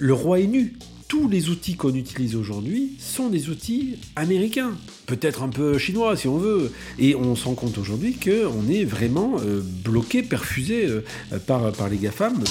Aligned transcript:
Le 0.00 0.12
roi 0.12 0.40
est 0.40 0.48
nu. 0.48 0.72
Tous 1.06 1.28
les 1.28 1.50
outils 1.50 1.76
qu'on 1.76 1.94
utilise 1.94 2.34
aujourd'hui 2.34 2.96
sont 2.98 3.28
des 3.28 3.48
outils 3.48 3.96
américains, 4.16 4.72
peut-être 5.06 5.44
un 5.44 5.48
peu 5.48 5.78
chinois 5.78 6.16
si 6.16 6.26
on 6.26 6.36
veut. 6.36 6.72
Et 6.98 7.14
on 7.14 7.36
se 7.36 7.44
rend 7.44 7.54
compte 7.54 7.78
aujourd'hui 7.78 8.14
qu'on 8.14 8.68
est 8.68 8.84
vraiment 8.84 9.36
euh, 9.38 9.62
bloqué, 9.84 10.24
perfusé 10.24 10.86
euh, 10.86 11.02
par, 11.46 11.70
par 11.70 11.88
les 11.88 11.98
GAFAM. 11.98 12.42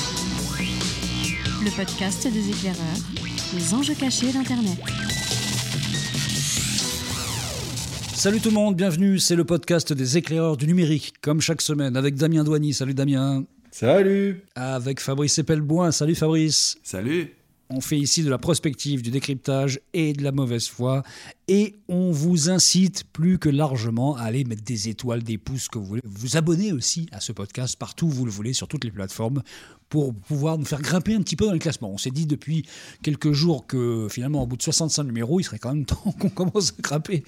Le 1.66 1.76
podcast 1.76 2.26
des 2.32 2.50
éclaireurs, 2.50 2.79
les 3.54 3.73
enjeux 3.73 3.96
cachés 3.96 4.32
d'Internet. 4.32 4.80
Salut 8.14 8.39
tout 8.39 8.52
le 8.52 8.55
monde, 8.55 8.78
bienvenue, 8.78 9.20
c'est 9.20 9.36
le 9.36 9.44
podcast 9.44 9.91
des 9.91 10.18
éclaireurs 10.18 10.55
du 10.55 10.66
numérique, 10.66 11.16
comme 11.20 11.41
chaque 11.41 11.62
semaine, 11.62 11.98
avec 11.98 12.16
Damien 12.16 12.46
Douany. 12.46 12.71
Salut 12.71 12.94
Damien. 12.94 13.44
Salut 13.74 14.46
Avec 14.54 15.00
Fabrice 15.00 15.39
Epelboin. 15.39 15.92
Salut 15.92 16.14
Fabrice. 16.14 16.78
Salut 16.84 17.34
on 17.70 17.82
fait 17.82 17.98
ici 17.98 18.24
de 18.24 18.30
la 18.30 18.38
prospective, 18.38 19.02
du 19.02 19.10
décryptage 19.10 19.80
et 19.93 20.14
de 20.14 20.24
la 20.24 20.32
mauvaise 20.32 20.68
foi. 20.68 21.02
Et 21.47 21.75
on 21.88 22.11
vous 22.11 22.52
incite 22.52 23.04
plus 23.11 23.39
que 23.39 23.50
largement 23.50 24.16
à 24.16 24.24
aller 24.24 24.44
mettre 24.44 24.64
des 24.64 24.89
étoiles, 24.89 25.24
des 25.24 25.39
pouces 25.39 25.70
que 25.70 25.80
vous 25.80 25.86
voulez. 25.86 26.02
Vous 26.04 26.38
abonner 26.38 26.71
aussi 26.71 27.07
à 27.11 27.20
ce 27.20 27.32
podcast 27.32 27.75
partout 27.75 28.06
où 28.06 28.10
vous 28.10 28.25
le 28.25 28.32
voulez, 28.32 28.54
sur 28.54 28.68
toutes 28.68 28.83
les 28.83 28.92
plateformes, 28.92 29.42
pour 29.93 30.11
pouvoir 30.11 30.57
nous 30.57 30.65
faire 30.65 30.82
grimper 30.82 31.14
un 31.14 31.21
petit 31.21 31.36
peu 31.36 31.46
dans 31.46 31.54
le 31.54 31.60
classement. 31.60 31.92
On 31.92 32.00
s'est 32.00 32.09
dit 32.09 32.25
depuis 32.25 32.66
quelques 33.03 33.31
jours 33.31 33.67
que 33.67 34.08
finalement, 34.09 34.42
au 34.42 34.47
bout 34.47 34.58
de 34.58 34.64
65 34.64 35.03
numéros, 35.03 35.39
il 35.39 35.44
serait 35.44 35.59
quand 35.59 35.72
même 35.72 35.86
temps 35.86 36.16
qu'on 36.19 36.30
commence 36.30 36.72
à 36.72 36.81
grimper 36.81 37.23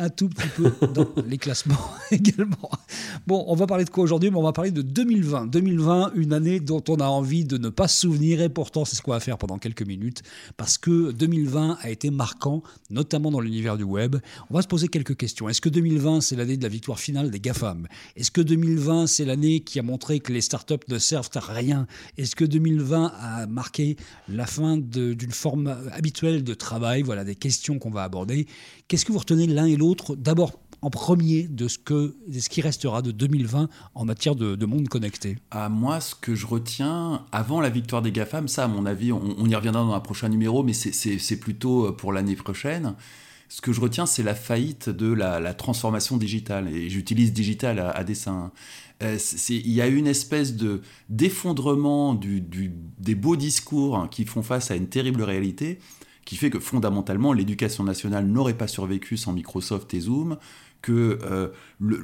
un 0.00 0.08
tout 0.08 0.28
petit 0.28 0.48
peu 0.48 0.72
dans 0.88 1.06
les 1.28 1.38
classements 1.38 1.76
également. 2.10 2.72
Bon, 3.28 3.44
on 3.46 3.54
va 3.54 3.68
parler 3.68 3.84
de 3.84 3.90
quoi 3.90 4.02
aujourd'hui? 4.02 4.32
On 4.34 4.42
va 4.42 4.52
parler 4.52 4.72
de 4.72 4.82
2020. 4.82 5.46
2020, 5.46 6.14
une 6.16 6.32
année 6.32 6.58
dont 6.58 6.82
on 6.88 6.96
a 6.96 7.06
envie 7.06 7.44
de 7.44 7.56
ne 7.56 7.68
pas 7.68 7.86
se 7.86 8.00
souvenir 8.00 8.40
et 8.40 8.48
pourtant 8.48 8.84
c'est 8.84 8.96
ce 8.96 9.02
qu'on 9.02 9.12
va 9.12 9.20
faire 9.20 9.38
pendant 9.38 9.58
quelques 9.58 9.86
minutes 9.86 10.24
parce 10.56 10.76
que 10.76 11.12
2020 11.12 11.78
a 11.80 11.88
été 11.88 12.10
marquant, 12.10 12.64
notamment 12.90 13.30
dans 13.30 13.38
l'univers 13.38 13.76
du 13.76 13.84
web. 13.84 14.16
On 14.50 14.54
va 14.54 14.62
se 14.62 14.66
poser 14.66 14.88
quelques 14.88 15.16
questions. 15.16 15.48
Est-ce 15.48 15.60
que 15.60 15.68
2020 15.68 16.20
c'est 16.20 16.34
l'année 16.34 16.56
de 16.56 16.64
la 16.64 16.68
victoire 16.68 16.98
finale 16.98 17.30
des 17.30 17.38
GAFAM? 17.38 17.86
Est-ce 18.16 18.32
que 18.32 18.40
2020 18.40 19.06
c'est 19.06 19.24
l'année 19.24 19.60
qui 19.60 19.78
a 19.78 19.84
montré 19.84 20.18
que 20.18 20.32
les 20.32 20.40
startups 20.40 20.74
ne 20.88 20.98
servent 20.98 21.30
à 21.36 21.40
rien 21.40 21.86
est-ce 22.16 22.36
que 22.36 22.44
2020 22.44 23.12
a 23.20 23.46
marqué 23.46 23.96
la 24.28 24.46
fin 24.46 24.76
d'une 24.76 25.30
forme 25.30 25.76
habituelle 25.92 26.44
de 26.44 26.54
travail? 26.54 27.02
Voilà 27.02 27.24
des 27.24 27.34
questions 27.34 27.78
qu'on 27.78 27.90
va 27.90 28.04
aborder. 28.04 28.46
Qu'est-ce 28.88 29.04
que 29.04 29.12
vous 29.12 29.18
retenez 29.18 29.46
l'un 29.46 29.66
et 29.66 29.76
l'autre? 29.76 30.16
D'abord, 30.16 30.52
en 30.82 30.90
premier 30.90 31.48
de 31.48 31.68
ce, 31.68 31.78
que, 31.78 32.16
ce 32.32 32.48
qui 32.48 32.60
restera 32.60 33.02
de 33.02 33.10
2020 33.10 33.68
en 33.94 34.04
matière 34.04 34.34
de, 34.34 34.66
monde 34.66 34.88
connecté 34.88 35.38
À 35.50 35.68
moi, 35.68 36.00
ce 36.00 36.14
que 36.14 36.34
je 36.34 36.46
retiens, 36.46 37.24
avant 37.32 37.60
la 37.60 37.70
victoire 37.70 38.02
des 38.02 38.12
GAFAM, 38.12 38.48
ça, 38.48 38.64
à 38.64 38.68
mon 38.68 38.86
avis, 38.86 39.12
on, 39.12 39.46
y 39.46 39.54
reviendra 39.54 39.82
dans 39.82 39.94
un 39.94 40.00
prochain 40.00 40.28
numéro, 40.28 40.62
mais 40.62 40.74
c'est 40.74 41.40
plutôt 41.40 41.86
euh, 41.86 41.92
pour 41.92 42.12
l'année 42.12 42.36
prochaine. 42.36 42.94
Ce 43.48 43.60
que 43.62 43.72
je 43.72 43.80
retiens, 43.80 44.06
c'est 44.06 44.22
la 44.22 44.34
faillite 44.34 44.90
de 44.90 45.10
la, 45.12 45.54
transformation 45.54 46.16
digitale. 46.16 46.68
Et 46.68 46.90
j'utilise 46.90 47.32
digital 47.32 47.78
à, 47.78 48.04
dessein. 48.04 48.52
Euh, 49.02 49.16
il 49.48 49.70
y 49.70 49.80
a 49.80 49.86
une 49.86 50.06
espèce 50.06 50.54
de 50.56 50.82
d'effondrement 51.08 52.14
des 52.14 53.14
beaux 53.14 53.36
discours 53.36 54.08
qui 54.10 54.24
font 54.24 54.42
face 54.42 54.70
à 54.70 54.76
une 54.76 54.88
terrible 54.88 55.22
réalité 55.22 55.78
qui 56.28 56.36
fait 56.36 56.50
que 56.50 56.58
fondamentalement 56.58 57.32
l'éducation 57.32 57.84
nationale 57.84 58.26
n'aurait 58.26 58.58
pas 58.58 58.66
survécu 58.66 59.16
sans 59.16 59.32
Microsoft 59.32 59.94
et 59.94 60.00
Zoom, 60.00 60.36
que 60.82 61.18
euh, 61.22 61.48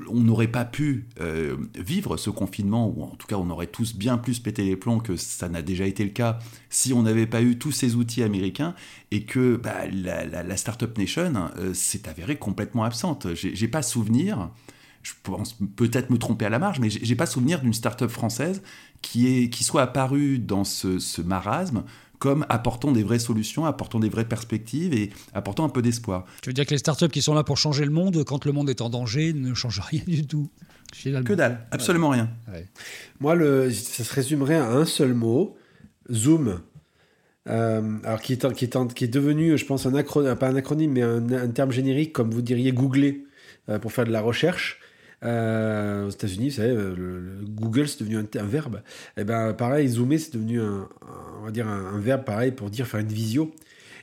on 0.08 0.20
n'aurait 0.20 0.48
pas 0.48 0.64
pu 0.64 1.06
euh, 1.20 1.56
vivre 1.74 2.16
ce 2.16 2.30
confinement, 2.30 2.88
ou 2.88 3.02
en 3.04 3.16
tout 3.16 3.26
cas 3.26 3.36
on 3.36 3.48
aurait 3.50 3.66
tous 3.66 3.94
bien 3.94 4.18
plus 4.18 4.40
pété 4.40 4.64
les 4.64 4.76
plombs 4.76 5.00
que 5.00 5.16
ça 5.16 5.48
n'a 5.48 5.62
déjà 5.62 5.86
été 5.86 6.04
le 6.04 6.10
cas 6.10 6.38
si 6.70 6.92
on 6.92 7.02
n'avait 7.02 7.26
pas 7.26 7.42
eu 7.42 7.58
tous 7.58 7.72
ces 7.72 7.94
outils 7.94 8.22
américains, 8.22 8.74
et 9.10 9.24
que 9.24 9.56
bah, 9.56 9.86
la, 9.92 10.24
la, 10.24 10.56
Startup 10.56 10.96
Nation 10.98 11.50
s'est 11.72 12.08
avérée 12.08 12.36
complètement 12.36 12.84
absente. 12.84 13.28
J'ai 13.34 13.68
pas 13.68 13.82
souvenir 13.82 14.50
je 15.04 15.12
pense 15.22 15.56
peut-être 15.76 16.10
me 16.10 16.18
tromper 16.18 16.46
à 16.46 16.48
la 16.48 16.58
marge, 16.58 16.80
mais 16.80 16.88
j'ai 16.90 17.14
pas 17.14 17.26
souvenir 17.26 17.60
d'une 17.60 17.74
start-up 17.74 18.10
française 18.10 18.62
qui, 19.02 19.28
est, 19.28 19.50
qui 19.50 19.62
soit 19.62 19.82
apparue 19.82 20.38
dans 20.38 20.64
ce, 20.64 21.20
marasme 21.20 21.84
comme 22.24 22.46
apportant 22.48 22.90
des 22.90 23.02
vraies 23.02 23.18
solutions, 23.18 23.66
apportant 23.66 24.00
des 24.00 24.08
vraies 24.08 24.24
perspectives 24.24 24.94
et 24.94 25.10
apportant 25.34 25.66
un 25.66 25.68
peu 25.68 25.82
d'espoir. 25.82 26.24
Tu 26.40 26.48
veux 26.48 26.54
dire 26.54 26.64
que 26.64 26.70
les 26.70 26.78
startups 26.78 27.10
qui 27.10 27.20
sont 27.20 27.34
là 27.34 27.44
pour 27.44 27.58
changer 27.58 27.84
le 27.84 27.90
monde, 27.90 28.24
quand 28.24 28.46
le 28.46 28.52
monde 28.52 28.70
est 28.70 28.80
en 28.80 28.88
danger, 28.88 29.34
ne 29.34 29.52
changent 29.52 29.80
rien 29.90 30.00
du 30.06 30.26
tout 30.26 30.48
Que 31.02 31.34
dalle, 31.34 31.66
absolument 31.70 32.08
rien. 32.08 32.30
Moi, 33.20 33.34
le, 33.34 33.70
ça 33.70 34.04
se 34.04 34.14
résumerait 34.14 34.54
à 34.54 34.70
un 34.70 34.86
seul 34.86 35.12
mot, 35.12 35.54
Zoom. 36.10 36.62
Euh, 37.46 37.98
alors 38.04 38.22
qui 38.22 38.32
est, 38.32 38.52
qui, 38.54 38.64
est, 38.64 38.94
qui 38.94 39.04
est 39.04 39.08
devenu, 39.08 39.58
je 39.58 39.66
pense, 39.66 39.84
un 39.84 39.94
acronyme, 39.94 40.34
pas 40.36 40.48
un 40.48 40.56
acronyme, 40.56 40.92
mais 40.92 41.02
un, 41.02 41.48
terme 41.48 41.72
générique, 41.72 42.14
comme 42.14 42.30
vous 42.30 42.40
diriez 42.40 42.72
googler 42.72 43.26
euh, 43.68 43.78
pour 43.78 43.92
faire 43.92 44.06
de 44.06 44.12
la 44.12 44.22
recherche. 44.22 44.80
Euh, 45.24 46.06
aux 46.06 46.10
États-Unis, 46.10 46.50
vous 46.50 46.56
savez, 46.56 46.74
le, 46.74 47.40
Google 47.48 47.88
c'est 47.88 48.00
devenu 48.00 48.18
un, 48.18 48.46
verbe. 48.46 48.82
Et 49.16 49.22
eh 49.22 49.24
ben 49.24 49.52
pareil, 49.54 49.88
zoomer 49.88 50.18
c'est 50.18 50.34
devenu 50.34 50.60
un, 50.60 50.88
on 51.40 51.44
va 51.44 51.50
dire 51.50 51.66
un, 51.68 51.98
verbe 51.98 52.24
pareil 52.24 52.52
pour 52.52 52.70
dire 52.70 52.86
faire 52.86 53.00
une 53.00 53.08
visio. 53.08 53.52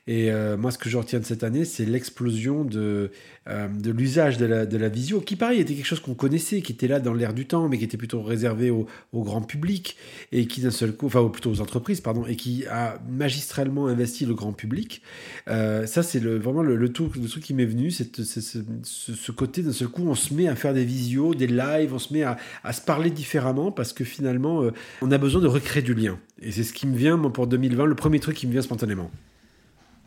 Et 0.08 0.32
euh, 0.32 0.58
moi, 0.58 0.72
ce 0.72 0.80
que 0.80 0.90
je 0.90 0.98
retiens 0.98 1.20
de 1.20 1.26
cette 1.26 1.44
année, 1.44 1.64
c'est 1.64 1.86
l'explosion 1.86 2.66
de, 2.66 3.12
euh, 3.48 3.68
de 3.68 3.92
l'usage 3.92 4.38
de 4.38 4.46
la, 4.46 4.66
de 4.66 4.76
la, 4.76 4.90
visio, 4.90 5.22
qui 5.22 5.36
pareil 5.36 5.60
était 5.60 5.76
quelque 5.76 5.86
chose 5.86 6.00
qu'on 6.00 6.16
connaissait, 6.16 6.64
qui 6.64 6.72
était 6.72 6.88
là 6.88 7.00
dans 7.00 7.14
l'air 7.14 7.36
du 7.36 7.46
temps, 7.46 7.70
mais 7.70 7.78
qui 7.78 7.84
était 7.84 7.98
plutôt 7.98 8.24
réservé 8.24 8.72
au, 8.72 8.88
grand 9.14 9.44
public, 9.44 9.98
et 10.32 10.48
qui 10.48 10.62
d'un 10.62 10.72
seul 10.72 10.94
coup, 10.94 11.06
enfin 11.06 11.24
plutôt 11.28 11.52
aux 11.52 11.62
entreprises, 11.62 12.02
pardon, 12.02 12.26
et 12.26 12.36
qui 12.36 12.66
a 12.66 13.00
magistralement 13.08 13.88
investi 13.88 14.26
le 14.26 14.34
grand 14.34 14.54
public. 14.54 15.04
Euh, 15.48 15.86
ça, 15.86 16.02
c'est 16.02 16.20
vraiment 16.20 16.64
le, 16.64 16.92
truc, 16.92 17.16
le 17.16 17.28
truc 17.28 17.44
qui 17.44 17.54
m'est 17.54 17.66
venu, 17.66 17.92
c'est 17.92 18.24
ce, 18.24 18.60
ce, 18.84 19.32
côté 19.32 19.62
d'un 19.62 19.72
seul 19.72 19.90
coup, 19.90 20.04
on 20.08 20.16
se 20.16 20.34
met 20.34 20.48
à 20.48 20.56
faire 20.56 20.74
des 20.74 20.84
visios, 20.84 21.36
des 21.36 21.48
lives, 21.48 21.94
on 21.94 22.00
se 22.00 22.12
met 22.12 22.24
à, 22.24 22.38
à 22.64 22.74
se 22.74 22.82
parler 22.82 23.12
différemment, 23.12 23.72
parce 23.72 23.94
que 23.94 24.04
finalement, 24.04 24.64
on 25.04 25.12
a 25.12 25.18
besoin 25.20 25.42
de 25.42 25.48
recréer 25.48 25.84
du 25.84 25.94
lien. 25.94 26.18
Et 26.42 26.52
c'est 26.52 26.64
ce 26.64 26.74
qui 26.74 26.88
me 26.88 26.98
vient, 26.98 27.18
moi, 27.18 27.32
pour 27.32 27.46
2020, 27.46 27.86
le 27.86 27.96
premier 27.96 28.20
truc 28.20 28.36
qui 28.36 28.48
me 28.48 28.52
vient 28.52 28.64
spontanément 28.64 29.12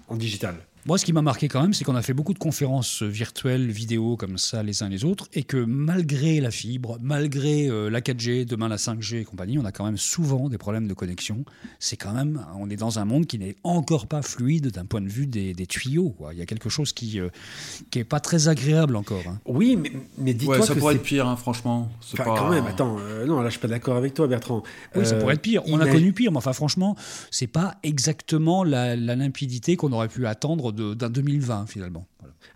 en 0.09 0.19
digital. 0.19 0.57
Moi, 0.87 0.99
ce 0.99 1.07
qui 1.07 1.15
m'a 1.15 1.23
marqué 1.23 1.49
quand 1.49 1.63
même, 1.63 1.73
c'est 1.73 1.83
qu'on 1.83 1.97
a 1.97 2.03
fait 2.03 2.13
beaucoup 2.13 2.35
de 2.35 2.39
conférences 2.39 3.03
virtuelles, 3.03 3.71
vidéo 3.71 4.19
comme 4.19 4.37
ça, 4.37 4.63
les 4.63 4.83
uns 4.83 4.91
les 4.91 5.07
autres, 5.07 5.29
et 5.33 5.43
que 5.43 5.57
malgré 5.57 6.43
la 6.43 6.51
fibre, 6.51 6.99
malgré 7.01 7.71
euh, 7.71 7.89
la 7.89 8.03
4G, 8.03 8.45
demain 8.45 8.69
la 8.69 8.77
5G 8.77 9.21
et 9.21 9.25
compagnie, 9.25 9.59
on 9.59 9.65
a 9.65 9.73
quand 9.73 9.87
même 9.87 9.97
souvent 9.97 10.51
des 10.51 10.59
problèmes 10.59 10.87
de 10.87 10.93
connexion. 10.93 11.47
C'est 11.79 11.97
quand 11.97 12.13
même, 12.13 12.45
on 12.59 12.69
est 12.69 12.77
dans 12.77 12.99
un 12.99 13.07
monde 13.07 13.25
qui 13.25 13.39
n'est 13.39 13.57
encore 13.65 14.07
pas 14.07 14.21
fluide 14.21 14.73
d'un 14.73 14.85
point 14.85 15.01
de 15.01 15.09
vue 15.09 15.27
des, 15.27 15.55
tuyaux. 15.67 16.15
Il 16.33 16.39
y 16.39 16.43
a 16.43 16.47
quelque 16.47 16.69
chose 16.69 16.93
qui 16.93 17.19
n'est 17.19 18.01
euh, 18.03 18.05
pas 18.05 18.21
très 18.21 18.49
agréable 18.49 18.97
encore. 18.97 19.23
Hein. 19.27 19.39
Oui, 19.47 19.77
mais, 19.77 19.91
mais 20.19 20.35
dis-toi 20.35 20.61
ça 20.61 20.75
pourrait 20.75 20.97
être 20.97 21.03
pire, 21.03 21.27
hein, 21.27 21.37
franchement. 21.37 21.91
Enfin, 22.13 22.25
quand 22.25 22.51
même, 22.51 22.67
attends, 22.67 22.99
euh, 23.01 23.25
non, 23.25 23.41
là, 23.41 23.49
je 23.49 23.53
suis 23.53 23.61
pas 23.61 23.69
d'accord 23.69 23.97
avec 23.97 24.13
toi, 24.13 24.27
Bertrand. 24.27 24.63
Oui, 24.95 25.07
ça 25.07 25.17
pourrait 25.17 25.35
être 25.35 25.41
pire. 25.41 25.63
On 25.67 25.81
a 25.81 25.87
connu 25.89 26.13
pire, 26.13 26.31
mais 26.31 26.39
enfin, 26.39 26.53
franchement, 26.53 26.95
c'est 27.31 27.47
pas 27.47 27.77
exactement 27.83 28.65
la, 28.65 28.97
la 28.97 29.17
limpidité 29.17 29.77
qu'on 29.77 29.93
aurait 29.93 30.09
pu 30.09 30.27
attendre 30.27 30.74
d'un 30.75 31.11
2020 31.11 31.67
finalement. 31.67 32.07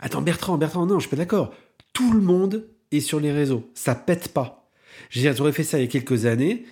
Attends, 0.00 0.22
Bertrand, 0.22 0.58
Bertrand, 0.58 0.86
non, 0.86 0.98
je 0.98 1.06
suis 1.06 1.10
pas 1.10 1.16
d'accord. 1.16 1.52
Tout 1.92 2.12
le 2.12 2.20
monde 2.20 2.66
est 2.92 3.00
sur 3.00 3.20
les 3.20 3.32
réseaux. 3.32 3.70
Ça 3.74 3.94
pète 3.94 4.28
pas. 4.28 4.57
Je 5.10 5.20
veux 5.20 5.32
dire, 5.32 5.52
fait 5.52 5.64
ça 5.64 5.78
il 5.78 5.82
y 5.82 5.84
a 5.84 5.88
quelques 5.88 6.26
années, 6.26 6.64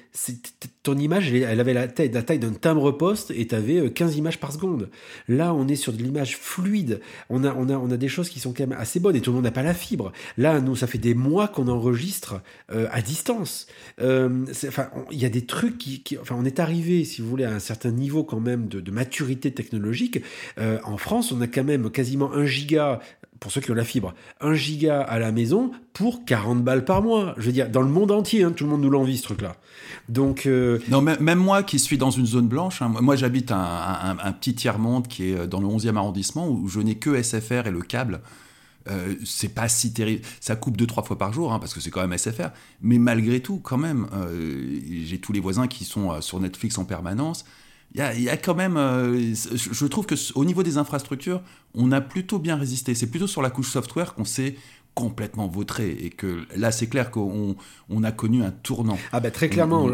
ton 0.83 0.97
image, 0.97 1.33
elle 1.33 1.61
avait 1.61 1.75
la 1.75 1.89
taille, 1.89 2.11
d'un 2.11 2.53
timbre-poste 2.53 3.33
et 3.33 3.47
tu 3.47 3.55
avais 3.55 3.91
15 3.91 4.17
images 4.17 4.39
par 4.39 4.53
seconde. 4.53 4.89
Là, 5.29 5.53
on 5.55 5.69
est 5.69 5.77
sur 5.77 5.93
de 5.93 6.03
l'image 6.03 6.37
fluide. 6.37 7.01
On 7.29 7.45
a, 7.45 7.55
on, 7.55 7.69
a, 7.69 7.77
on 7.77 7.91
a 7.91 7.97
des 7.97 8.09
choses 8.09 8.29
qui 8.29 8.41
sont 8.41 8.53
quand 8.53 8.67
même 8.67 8.79
assez 8.79 9.01
bonnes 9.01 9.17
et 9.17 9.21
tout 9.21 9.31
le 9.31 9.37
monde 9.37 9.45
n'a 9.45 9.51
pas 9.51 9.63
la 9.63 9.75
fibre. 9.75 10.13
Là, 10.39 10.61
nous, 10.61 10.77
ça 10.77 10.87
fait 10.87 10.99
des 10.99 11.15
mois 11.15 11.49
qu'on 11.49 11.69
enregistre 11.69 12.41
euh, 12.71 12.87
à 12.93 13.03
distance. 13.03 13.67
Euh, 14.01 14.45
il 15.11 15.19
y 15.19 15.25
a 15.25 15.29
des 15.29 15.45
trucs 15.45 15.79
qui, 15.79 16.05
Enfin, 16.21 16.37
on 16.39 16.45
est 16.45 16.61
arrivé, 16.61 17.05
si 17.05 17.21
vous 17.21 17.29
voulez, 17.29 17.45
à 17.45 17.53
un 17.53 17.59
certain 17.59 17.91
niveau 17.91 18.25
quand 18.25 18.41
même 18.41 18.69
de, 18.69 18.91
maturité 18.91 19.53
technologique. 19.53 20.23
Euh, 20.59 20.79
en 20.85 20.97
France, 20.97 21.33
on 21.33 21.41
a 21.41 21.47
quand 21.47 21.65
même 21.65 21.91
quasiment 21.91 22.33
un 22.33 22.47
giga 22.47 23.01
pour 23.41 23.53
ceux 23.53 23.61
qui 23.61 23.71
ont 23.71 23.75
la 23.75 23.85
fibre, 23.85 24.15
1 24.41 24.55
giga 24.55 25.01
à 25.01 25.19
la 25.19 25.33
maison 25.33 25.71
pour 25.93 26.25
40 26.25 26.63
balles 26.63 26.85
par 26.85 27.03
mois. 27.03 27.35
Je 27.37 27.47
veux 27.47 27.53
dire, 27.53 27.69
dans 27.69 27.83
le 27.83 27.89
monde 27.89 28.11
entier, 28.11 28.43
hein, 28.43 28.53
tout 28.53 28.65
le 28.65 28.71
monde 28.71 28.83
nous 28.83 28.91
l'envie, 28.91 29.19
ce 29.19 29.25
truc-là. 29.25 29.57
Donc. 30.09 30.47
Euh, 30.47 30.79
non, 30.89 31.03
même 31.03 31.39
moi 31.39 31.63
qui 31.63 31.79
suis 31.79 31.99
dans 31.99 32.11
une 32.11 32.27
zone 32.27 32.49
blanche, 32.49 32.83
hein, 32.83 32.93
moi 33.01 33.17
j'habite 33.17 33.53
un, 33.53 34.17
petit 34.41 34.55
tiers-monde 34.55 35.09
qui 35.09 35.31
est 35.31 35.47
dans 35.47 35.61
le 35.61 35.67
11e 35.67 35.97
arrondissement 35.97 36.49
où 36.49 36.69
je 36.69 36.81
n'ai 36.81 36.97
que 36.97 37.21
SFR 37.23 37.67
et 37.67 37.71
le 37.71 37.83
câble. 37.83 38.21
Euh, 38.89 39.17
c'est 39.25 39.53
pas 39.53 39.69
si 39.69 39.93
terrible. 39.93 40.23
Ça 40.41 40.55
coupe 40.55 40.77
deux, 40.77 40.87
trois 40.87 41.03
fois 41.03 41.19
par 41.19 41.33
jour, 41.33 41.53
hein, 41.53 41.59
parce 41.59 41.75
que 41.75 41.81
c'est 41.81 41.91
quand 41.91 42.07
même 42.07 42.17
SFR. 42.17 42.51
Mais 42.83 42.99
malgré 42.99 43.41
tout, 43.41 43.59
quand 43.59 43.79
même, 43.79 44.07
euh, 44.15 44.79
j'ai 45.05 45.19
tous 45.19 45.33
les 45.33 45.41
voisins 45.41 45.67
qui 45.67 45.85
sont 45.85 46.21
sur 46.21 46.39
Netflix 46.39 46.79
en 46.79 46.85
permanence 46.85 47.45
il 47.95 48.23
y, 48.23 48.29
a, 48.29 48.37
quand 48.37 48.55
même, 48.55 48.77
euh, 48.77 49.35
je 49.35 49.87
trouve 49.87 50.05
que 50.05 50.15
au 50.35 50.45
niveau 50.45 50.63
des 50.63 50.77
infrastructures, 50.77 51.41
on 51.75 51.93
a 51.93 52.03
plutôt 52.03 52.39
bien 52.39 52.57
résisté. 52.57 52.95
C'est 52.95 53.07
plutôt 53.07 53.27
sur 53.27 53.41
la 53.41 53.49
couche 53.49 53.71
software 53.71 54.15
qu'on 54.15 54.27
s'est 54.27 54.57
complètement 54.97 55.47
vautré 55.47 55.91
et 55.91 56.09
que 56.09 56.47
là 56.57 56.73
c'est 56.73 56.87
clair 56.87 57.11
qu'on 57.11 57.55
on 57.91 58.03
a 58.03 58.13
connu 58.13 58.43
un 58.43 58.51
tournant. 58.51 58.99
Ah 59.13 59.21
ben 59.21 59.31
très 59.31 59.51
clairement. 59.51 59.89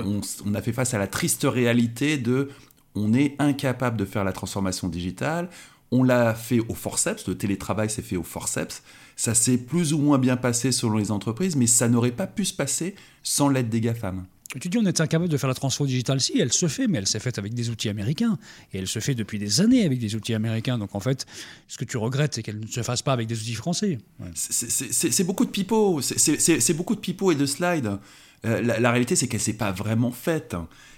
On, 0.44 0.54
a 0.54 0.62
fait 0.62 0.72
face 0.72 0.94
à 0.94 0.98
la 0.98 1.08
triste 1.08 1.42
réalité 1.42 2.18
de 2.18 2.48
on 2.94 3.12
est 3.12 3.34
incapable 3.40 3.96
de 3.96 4.04
faire 4.04 4.22
la 4.22 4.32
transformation 4.32 4.88
digitale. 4.88 5.50
On 5.90 6.04
l'a 6.04 6.34
fait 6.34 6.60
au 6.60 6.74
forceps, 6.74 7.26
le 7.26 7.36
télétravail 7.36 7.90
s'est 7.90 8.02
fait 8.02 8.16
au 8.16 8.22
forceps. 8.22 8.82
Ça 9.16 9.34
s'est 9.34 9.58
plus 9.58 9.92
ou 9.92 9.98
moins 9.98 10.18
bien 10.18 10.36
passé 10.36 10.70
selon 10.72 10.96
les 10.96 11.10
entreprises, 11.10 11.56
mais 11.56 11.66
ça 11.66 11.88
n'aurait 11.88 12.12
pas 12.12 12.28
pu 12.28 12.44
se 12.44 12.54
passer 12.54 12.94
sans 13.24 13.48
l'aide 13.48 13.68
des 13.68 13.80
GAFAM. 13.80 14.24
Tu 14.60 14.68
dis 14.68 14.78
on 14.78 14.84
est 14.84 15.00
incapable 15.00 15.30
de 15.30 15.36
faire 15.36 15.48
la 15.48 15.54
transfo 15.54 15.86
digitale. 15.86 16.20
Si, 16.20 16.38
elle 16.38 16.52
se 16.52 16.68
fait, 16.68 16.86
mais 16.86 16.98
elle 16.98 17.06
s'est 17.06 17.20
faite 17.20 17.38
avec 17.38 17.54
des 17.54 17.70
outils 17.70 17.88
américains. 17.88 18.38
Et 18.72 18.78
elle 18.78 18.86
se 18.86 18.98
fait 18.98 19.14
depuis 19.14 19.38
des 19.38 19.60
années 19.60 19.84
avec 19.86 19.98
des 19.98 20.14
outils 20.14 20.34
américains. 20.34 20.78
Donc 20.78 20.94
en 20.94 21.00
fait, 21.00 21.26
ce 21.68 21.78
que 21.78 21.84
tu 21.84 21.96
regrettes, 21.96 22.34
c'est 22.34 22.42
qu'elle 22.42 22.60
ne 22.60 22.66
se 22.66 22.82
fasse 22.82 23.02
pas 23.02 23.12
avec 23.12 23.28
des 23.28 23.38
outils 23.38 23.54
français. 23.54 23.98
C'est 24.34 25.24
beaucoup 25.24 25.44
de 25.44 25.50
pipeaux. 25.50 26.00
C'est 26.02 26.74
beaucoup 26.74 26.94
de 26.94 27.00
pipeaux 27.00 27.32
et 27.32 27.36
de 27.36 27.46
slides. 27.46 27.98
Euh, 28.44 28.60
la, 28.60 28.90
réalité, 28.90 29.14
c'est 29.14 29.28
qu'elle 29.28 29.40
ne 29.40 29.44
s'est 29.44 29.52
pas 29.52 29.72
vraiment 29.72 30.10
faite. 30.10 30.56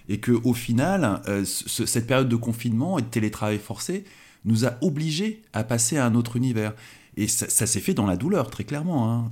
Et 0.08 0.18
qu'au 0.18 0.54
final, 0.54 1.22
euh, 1.28 1.44
cette 1.44 2.06
période 2.06 2.28
de 2.28 2.36
confinement 2.36 2.98
et 2.98 3.02
de 3.02 3.06
télétravail 3.06 3.58
forcé 3.58 4.04
nous 4.44 4.66
a 4.66 4.76
obligés 4.82 5.42
à 5.52 5.64
passer 5.64 5.96
à 5.96 6.06
un 6.06 6.14
autre 6.14 6.36
univers. 6.36 6.74
Et 7.16 7.28
ça, 7.28 7.66
s'est 7.66 7.81
fait 7.81 7.94
dans 7.94 8.06
la 8.06 8.16
douleur, 8.16 8.50
très 8.50 8.64
clairement. 8.64 9.11
Hein. 9.11 9.31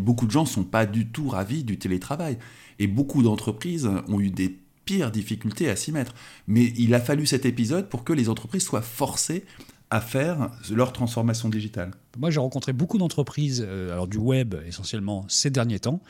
Beaucoup 0.00 0.26
de 0.26 0.30
gens 0.30 0.42
ne 0.42 0.48
sont 0.48 0.64
pas 0.64 0.86
du 0.86 1.08
tout 1.08 1.28
ravis 1.28 1.64
du 1.64 1.78
télétravail. 1.78 2.38
Et 2.78 2.86
beaucoup 2.86 3.22
d'entreprises 3.22 3.88
ont 4.08 4.20
eu 4.20 4.30
des 4.30 4.58
pires 4.84 5.10
difficultés 5.10 5.68
à 5.68 5.76
s'y 5.76 5.92
mettre. 5.92 6.14
Mais 6.46 6.72
il 6.78 6.94
a 6.94 7.00
fallu 7.00 7.26
cet 7.26 7.44
épisode 7.44 7.88
pour 7.88 8.04
que 8.04 8.12
les 8.12 8.28
entreprises 8.28 8.62
soient 8.62 8.82
forcées 8.82 9.44
à 9.90 10.00
faire 10.00 10.50
leur 10.70 10.92
transformation 10.92 11.48
digitale. 11.48 11.92
Moi, 12.18 12.30
j'ai 12.30 12.40
rencontré 12.40 12.72
beaucoup 12.72 12.98
d'entreprises, 12.98 13.64
euh, 13.66 13.92
alors 13.92 14.06
du 14.06 14.18
web 14.18 14.54
essentiellement 14.66 15.24
ces 15.28 15.50
derniers 15.50 15.80
temps, 15.80 16.02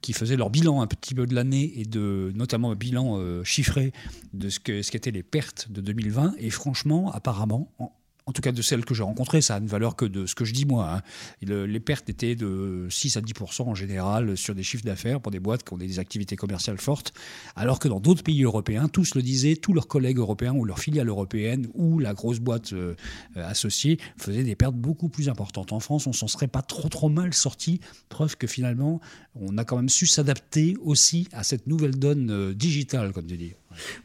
qui 0.00 0.12
faisaient 0.12 0.36
leur 0.36 0.48
bilan 0.48 0.80
un 0.80 0.86
petit 0.86 1.14
peu 1.14 1.26
de 1.26 1.34
l'année 1.34 1.72
et 1.76 1.84
de 1.84 2.32
notamment 2.34 2.70
un 2.70 2.76
bilan 2.76 3.18
euh, 3.18 3.44
chiffré 3.44 3.92
de 4.32 4.48
ce 4.48 4.58
qu'étaient 4.58 5.10
les 5.10 5.22
pertes 5.22 5.70
de 5.70 5.80
2020. 5.80 6.34
Et 6.38 6.50
franchement, 6.50 7.12
apparemment, 7.12 7.72
en 7.78 7.92
tout 8.32 8.42
cas 8.42 8.50
de 8.50 8.60
celles 8.60 8.84
que 8.84 8.92
j'ai 8.92 9.04
rencontrées, 9.04 9.40
ça 9.40 9.54
a 9.54 9.58
une 9.58 9.68
valeur 9.68 9.94
que 9.94 10.04
de 10.04 10.26
ce 10.26 10.34
que 10.34 10.44
je 10.44 10.52
dis 10.52 10.64
moi. 10.64 10.96
Hein. 10.96 11.02
les 11.42 11.80
pertes 11.80 12.10
étaient 12.10 12.34
de 12.34 12.88
6 12.90 13.16
à 13.16 13.20
10% 13.20 13.62
en 13.62 13.74
général 13.76 14.36
sur 14.36 14.54
des 14.54 14.64
chiffres 14.64 14.84
d'affaires 14.84 15.20
pour 15.20 15.30
des 15.30 15.38
boîtes 15.38 15.62
qui 15.62 15.72
ont 15.72 15.76
des 15.76 16.00
activités 16.00 16.34
commerciales 16.34 16.78
fortes, 16.78 17.12
alors 17.54 17.78
que 17.78 17.86
dans 17.86 18.00
d'autres 18.00 18.24
pays 18.24 18.42
européens, 18.42 18.88
tous 18.88 19.14
le 19.14 19.22
disaient, 19.22 19.54
tous 19.54 19.72
leurs 19.72 19.86
collègues 19.86 20.18
européens 20.18 20.54
ou 20.54 20.64
leurs 20.64 20.80
filiales 20.80 21.08
européennes 21.08 21.68
ou 21.74 22.00
la 22.00 22.14
grosse 22.14 22.40
boîte 22.40 22.72
euh, 22.72 22.94
associée 23.36 23.98
faisaient 24.16 24.44
des 24.44 24.56
pertes 24.56 24.74
beaucoup 24.74 25.08
plus 25.08 25.28
importantes. 25.28 25.72
En 25.72 25.80
France, 25.80 26.08
on 26.08 26.12
s'en 26.12 26.26
serait 26.26 26.48
pas 26.48 26.62
trop 26.62 26.88
trop 26.88 27.08
mal 27.08 27.32
sorti, 27.32 27.80
preuve 28.08 28.36
que 28.36 28.48
finalement, 28.48 29.00
on 29.36 29.56
a 29.56 29.64
quand 29.64 29.76
même 29.76 29.88
su 29.88 30.06
s'adapter 30.06 30.76
aussi 30.82 31.28
à 31.32 31.44
cette 31.44 31.66
nouvelle 31.66 31.96
donne 31.96 32.30
euh, 32.30 32.54
digitale, 32.54 33.12
comme 33.12 33.26
tu 33.26 33.36
dis. 33.36 33.54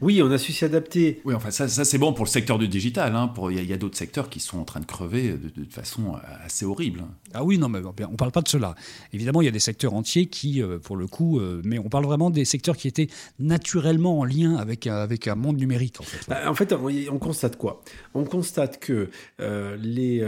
Oui, 0.00 0.22
on 0.22 0.30
a 0.30 0.38
su 0.38 0.52
s'adapter. 0.52 1.20
Oui, 1.24 1.34
enfin, 1.34 1.50
ça, 1.50 1.68
c'est 1.68 1.98
bon 1.98 2.12
pour 2.12 2.24
le 2.24 2.30
secteur 2.30 2.58
du 2.58 2.68
digital. 2.68 3.14
Hein. 3.14 3.32
Il 3.50 3.64
y 3.64 3.72
a, 3.72 3.76
d'autres 3.76 3.96
secteurs 3.96 4.28
qui 4.28 4.40
sont 4.40 4.58
en 4.58 4.64
train 4.64 4.80
de 4.80 4.86
crever 4.86 5.32
de, 5.32 5.64
façon 5.70 6.16
assez 6.44 6.64
horrible. 6.64 7.04
Ah 7.34 7.44
oui, 7.44 7.58
non, 7.58 7.68
mais 7.68 7.80
on 7.80 8.12
ne 8.12 8.16
parle 8.16 8.32
pas 8.32 8.42
de 8.42 8.48
cela. 8.48 8.74
Évidemment, 9.12 9.42
il 9.42 9.46
y 9.46 9.48
a 9.48 9.52
des 9.52 9.58
secteurs 9.58 9.94
entiers 9.94 10.26
qui, 10.26 10.62
euh, 10.62 10.78
pour 10.78 10.96
le 10.96 11.06
coup, 11.06 11.40
euh, 11.40 11.62
mais 11.64 11.78
on 11.78 11.88
parle 11.88 12.04
vraiment 12.04 12.30
des 12.30 12.44
secteurs 12.44 12.76
qui 12.76 12.88
étaient 12.88 13.08
naturellement 13.38 14.20
en 14.20 14.24
lien 14.24 14.56
avec, 14.56 14.86
avec 14.86 15.28
un 15.28 15.34
monde 15.34 15.56
numérique. 15.56 16.00
En 16.00 16.04
fait, 16.04 16.28
bah, 16.28 16.40
en 16.46 16.54
fait 16.54 16.72
on, 16.72 17.18
constate 17.18 17.56
quoi? 17.56 17.82
On 18.14 18.24
constate 18.24 18.78
que 18.78 19.08
euh, 19.40 19.76
les, 19.80 20.22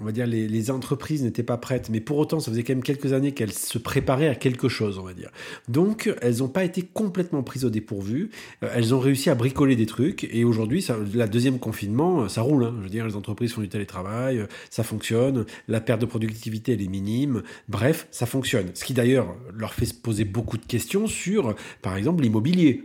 on 0.00 0.04
va 0.04 0.12
dire 0.12 0.26
les, 0.26 0.48
les 0.48 0.70
entreprises 0.70 1.22
n'étaient 1.22 1.42
pas 1.42 1.56
prêtes, 1.56 1.88
mais 1.90 2.00
pour 2.00 2.18
autant, 2.18 2.40
ça 2.40 2.50
faisait 2.50 2.62
quand 2.62 2.74
même 2.74 2.82
quelques 2.82 3.12
années 3.12 3.32
qu'elles 3.32 3.52
se 3.52 3.78
préparaient 3.78 4.28
à 4.28 4.34
quelque 4.34 4.68
chose, 4.68 4.98
on 4.98 5.02
va 5.02 5.14
dire. 5.14 5.30
Donc, 5.68 6.12
elles 6.20 6.38
n'ont 6.38 6.48
pas 6.48 6.64
été 6.64 6.82
complètement 6.82 7.42
prises 7.42 7.64
au 7.64 7.70
dépourvu. 7.70 8.30
Euh, 8.62 8.70
elles 8.74 8.94
ont 8.94 9.00
réussi 9.00 9.30
à 9.30 9.34
bricoler 9.34 9.76
des 9.76 9.86
trucs 9.86 10.24
et 10.24 10.44
aujourd'hui, 10.44 10.84
la 11.14 11.26
deuxième 11.26 11.58
confinement, 11.58 12.22
euh, 12.22 12.28
ça 12.28 12.42
roule. 12.42 12.64
Hein. 12.64 12.74
Je 12.78 12.84
veux 12.84 12.90
dire, 12.90 13.06
les 13.06 13.16
entreprises 13.16 13.52
font 13.52 13.60
du 13.60 13.68
télétravail, 13.68 14.38
euh, 14.38 14.46
ça 14.70 14.82
fonctionne, 14.82 15.44
la 15.68 15.80
perte 15.80 16.00
de 16.00 16.06
productivité, 16.06 16.72
elle 16.72 16.82
est 16.82 16.88
minime. 16.88 17.42
Bref, 17.68 18.06
ça 18.10 18.26
fonctionne. 18.26 18.68
Ce 18.74 18.84
qui 18.84 18.94
d'ailleurs 18.94 19.34
leur 19.54 19.74
fait 19.74 19.86
se 19.86 19.94
poser 19.94 20.24
beaucoup 20.24 20.56
de 20.56 20.64
questions 20.64 21.06
sur, 21.06 21.54
par 21.82 21.96
exemple, 21.96 22.22
l'immobilier. 22.22 22.84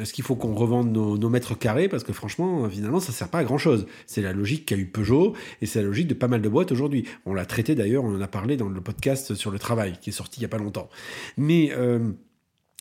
Est-ce 0.00 0.12
qu'il 0.12 0.24
faut 0.24 0.36
qu'on 0.36 0.54
revende 0.54 0.92
nos, 0.92 1.28
mètres 1.28 1.56
carrés? 1.56 1.88
Parce 1.88 2.04
que 2.04 2.12
franchement, 2.12 2.68
finalement, 2.68 3.00
ça 3.00 3.12
sert 3.12 3.28
pas 3.28 3.38
à 3.38 3.44
grand-chose. 3.44 3.86
C'est 4.06 4.22
la 4.22 4.32
logique 4.32 4.66
qu'a 4.66 4.76
eu 4.76 4.86
Peugeot 4.86 5.34
et 5.62 5.66
c'est 5.66 5.80
la 5.80 5.86
logique 5.86 6.08
de 6.08 6.14
pas 6.14 6.28
mal 6.28 6.42
de 6.42 6.48
boîtes 6.48 6.72
aujourd'hui. 6.72 7.04
On 7.26 7.34
l'a 7.34 7.46
traité 7.46 7.74
d'ailleurs, 7.74 8.04
on 8.04 8.14
en 8.14 8.20
a 8.20 8.28
parlé 8.28 8.56
dans 8.56 8.68
le 8.68 8.80
podcast 8.80 9.34
sur 9.34 9.50
le 9.50 9.58
travail 9.58 9.94
qui 10.00 10.10
est 10.10 10.12
sorti 10.12 10.40
il 10.40 10.42
y 10.42 10.46
a 10.46 10.48
pas 10.48 10.58
longtemps. 10.58 10.88
Mais 11.36 11.72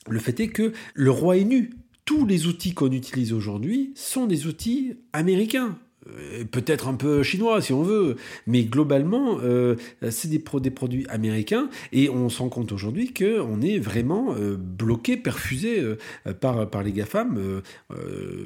le 0.10 0.20
fait 0.20 0.40
est 0.40 0.50
que 0.50 0.74
le 0.94 1.12
roi 1.12 1.38
est 1.38 1.44
nu 1.44 1.72
tous 2.08 2.26
les 2.26 2.48
outils 2.48 2.74
qu'on 2.74 2.92
utilise 2.92 3.34
aujourd'hui 3.34 3.92
sont 3.94 4.28
des 4.28 4.48
outils 4.48 4.96
américains. 5.12 5.78
Euh, 6.08 6.46
peut-être 6.50 6.88
un 6.88 6.94
peu 6.94 7.22
chinois 7.22 7.62
si 7.62 7.74
on 7.74 7.84
veut, 7.84 8.16
mais 8.46 8.64
globalement, 8.64 9.40
euh, 9.44 9.76
c'est 10.10 10.30
des, 10.30 10.40
produits 10.40 11.06
américains 11.10 11.70
et 11.92 12.10
on 12.10 12.30
se 12.30 12.40
rend 12.40 12.48
compte 12.48 12.72
aujourd'hui 12.72 13.14
qu'on 13.14 13.62
est 13.62 13.78
vraiment 13.78 14.34
euh, 14.38 14.56
bloqué, 14.58 15.18
perfusé 15.18 15.84
par, 16.40 16.70
par 16.70 16.82
les 16.82 16.94
GAFAM. 16.94 17.62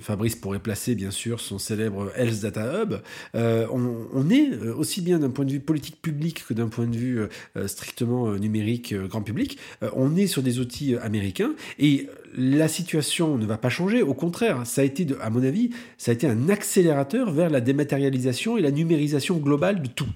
Fabrice 0.01 0.35
pourrait 0.35 0.59
placer 0.59 0.95
bien 0.95 1.11
sûr 1.11 1.39
son 1.39 1.59
célèbre 1.59 2.11
Health 2.15 2.41
Data 2.41 2.81
Hub. 2.81 2.95
On, 3.35 4.07
on, 4.11 4.29
est 4.31 4.57
aussi 4.69 5.01
bien 5.01 5.19
d'un 5.19 5.29
point 5.29 5.45
de 5.45 5.51
vue 5.51 5.59
politique 5.59 6.01
public 6.01 6.43
que 6.47 6.55
d'un 6.55 6.67
point 6.67 6.87
de 6.87 6.95
vue 6.95 7.21
strictement 7.67 8.33
numérique 8.33 8.95
grand 8.95 9.21
public, 9.21 9.59
on 9.93 10.15
est 10.15 10.27
sur 10.27 10.41
des 10.41 10.59
outils 10.59 10.95
américains 10.95 11.53
et 11.77 12.07
la 12.35 12.67
situation 12.67 13.37
ne 13.37 13.45
va 13.45 13.57
pas 13.57 13.69
changer. 13.69 14.01
Au 14.01 14.13
contraire, 14.13 14.65
ça 14.65 14.81
a 14.81 14.83
été, 14.83 15.07
à 15.21 15.29
mon 15.29 15.43
avis, 15.43 15.71
ça 15.97 16.11
a 16.11 16.13
été 16.13 16.27
un 16.27 16.49
accélérateur 16.49 17.31
vers 17.31 17.49
la 17.49 17.61
dématérialisation 17.61 18.57
et 18.57 18.61
la 18.61 18.71
numérisation 18.71 19.37
globale 19.37 19.81
de 19.81 19.87
tout. 19.87 20.09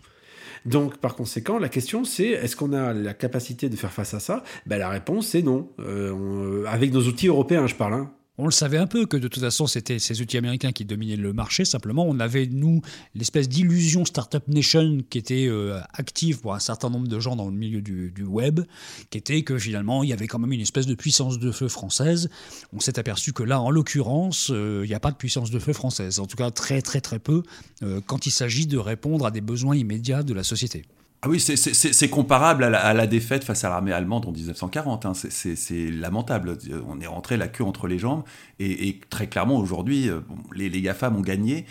Donc, 0.65 0.97
par 0.97 1.15
conséquent, 1.15 1.59
la 1.59 1.69
question 1.69 2.03
c'est 2.03 2.29
est-ce 2.29 2.56
qu'on 2.56 2.73
a 2.73 2.91
la 2.91 3.13
capacité 3.13 3.69
de 3.69 3.75
faire 3.75 3.91
face 3.91 4.13
à 4.13 4.19
ça? 4.19 4.44
Ben, 4.65 4.79
La 4.79 4.89
réponse 4.89 5.27
c'est 5.27 5.44
non. 5.44 5.69
Euh, 5.79 6.65
avec 6.65 6.91
nos 6.91 7.03
outils 7.03 7.27
européens, 7.27 7.67
je 7.67 7.75
parle. 7.75 7.94
Hein. 7.94 8.12
On 8.37 8.45
le 8.45 8.51
savait 8.51 8.77
un 8.77 8.87
peu 8.87 9.05
que 9.05 9.15
de 9.15 9.29
toute 9.29 9.41
façon 9.41 9.65
c'était 9.65 9.97
ces 9.97 10.21
outils 10.21 10.37
américains 10.37 10.73
qui 10.73 10.83
dominaient 10.83 11.15
le 11.15 11.31
marché. 11.31 11.63
Simplement, 11.63 12.05
on 12.05 12.19
avait 12.19 12.47
nous 12.47 12.81
l'espèce 13.13 13.47
d'illusion 13.47 14.03
Startup 14.03 14.45
Nation 14.49 14.99
qui 15.09 15.17
était 15.17 15.47
euh, 15.47 15.79
active 15.93 16.41
pour 16.41 16.53
un 16.53 16.59
certain 16.59 16.89
nombre 16.89 17.07
de 17.07 17.19
gens 17.19 17.37
dans 17.37 17.45
le 17.45 17.55
milieu 17.55 17.81
du, 17.81 18.11
web, 18.23 18.61
qui 19.09 19.17
était 19.17 19.43
que 19.43 19.57
finalement 19.57 20.03
il 20.03 20.09
y 20.09 20.13
avait 20.13 20.27
quand 20.27 20.39
même 20.39 20.51
une 20.51 20.61
espèce 20.61 20.85
de 20.85 20.95
puissance 20.95 21.39
de 21.39 21.51
feu 21.51 21.69
française. 21.69 22.29
On 22.73 22.79
s'est 22.79 22.99
aperçu 22.99 23.31
que 23.31 23.43
là, 23.43 23.61
en 23.61 23.69
l'occurrence, 23.69 24.49
euh, 24.51 24.81
il 24.83 24.89
n'y 24.89 24.95
a 24.95 24.99
pas 24.99 25.11
de 25.11 25.17
puissance 25.17 25.49
de 25.49 25.59
feu 25.59 25.71
française. 25.73 26.19
En 26.19 26.25
tout 26.25 26.35
cas, 26.35 26.51
très 26.51 26.81
très 26.81 26.99
très 26.99 27.19
peu 27.19 27.43
euh, 27.83 28.01
quand 28.05 28.25
il 28.25 28.31
s'agit 28.31 28.68
de 28.68 28.77
répondre 28.77 29.25
à 29.25 29.31
des 29.31 29.42
besoins 29.42 29.77
immédiats 29.77 30.23
de 30.23 30.33
la 30.33 30.44
société. 30.44 30.83
Ah 31.25 31.27
oui, 31.27 31.39
c'est 31.39 32.09
comparable 32.09 32.65
à 32.65 32.94
la, 32.94 33.07
défaite 33.07 33.44
face 33.44 33.63
à 33.63 33.69
l'armée 33.69 33.91
allemande 33.91 34.27
en 34.27 34.31
1940. 34.31 35.07
Hein. 35.07 35.13
C'est 35.15 35.89
lamentable. 35.89 36.55
On 36.87 37.01
est 37.01 37.07
rentré 37.07 37.35
la 37.35 37.47
queue 37.47 37.63
entre 37.63 37.87
les 37.87 37.97
jambes. 37.97 38.21
Et, 38.59 38.99
très 39.09 39.25
clairement, 39.25 39.57
aujourd'hui, 39.57 40.07
euh, 40.07 40.19
les, 40.53 40.69
les 40.69 40.81
GAFAM 40.83 41.15
ont 41.15 41.21
gagné. 41.21 41.65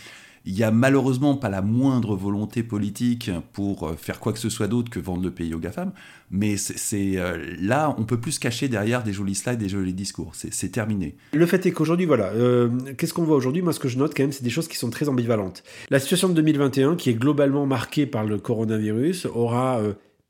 Il 0.46 0.52
n'y 0.52 0.62
a 0.62 0.70
malheureusement 0.70 1.36
pas 1.36 1.48
la 1.48 1.62
moindre 1.62 2.16
volonté 2.16 2.62
politique 2.62 3.30
pour 3.52 3.88
euh, 3.88 3.94
faire 3.96 4.20
quoi 4.20 4.34
que 4.34 4.38
ce 4.38 4.50
soit 4.50 4.66
d'autre 4.66 4.90
que 4.90 5.00
vendre 5.00 5.22
le 5.22 5.30
pays 5.30 5.54
aux 5.54 5.58
GAFAM, 5.58 5.92
mais 6.30 6.58
c'est 6.58 7.16
euh, 7.16 7.54
là, 7.60 7.94
on 7.98 8.04
peut 8.04 8.20
plus 8.20 8.32
se 8.32 8.40
cacher 8.40 8.68
derrière 8.68 9.02
des 9.02 9.14
jolis 9.14 9.36
slides, 9.36 9.58
des 9.58 9.70
jolis 9.70 9.94
discours. 9.94 10.32
C'est 10.34 10.68
terminé. 10.68 11.16
Le 11.32 11.46
fait 11.46 11.64
est 11.64 11.72
qu'aujourd'hui, 11.72 12.04
voilà, 12.04 12.26
euh, 12.26 12.68
qu'est-ce 12.98 13.14
qu'on 13.14 13.24
voit 13.24 13.36
aujourd'hui? 13.36 13.62
Moi, 13.62 13.72
ce 13.72 13.80
que 13.80 13.88
je 13.88 13.96
note 13.96 14.12
quand 14.14 14.22
même, 14.22 14.32
c'est 14.32 14.44
des 14.44 14.50
choses 14.50 14.68
qui 14.68 14.76
sont 14.76 14.90
très 14.90 15.08
ambivalentes. 15.08 15.64
La 15.88 15.98
situation 15.98 16.28
de 16.28 16.34
2021, 16.34 16.96
qui 16.96 17.08
est 17.08 17.14
globalement 17.14 17.64
marquée 17.64 18.04
par 18.04 18.24
le 18.24 18.38
coronavirus, 18.38 19.26
aura 19.34 19.80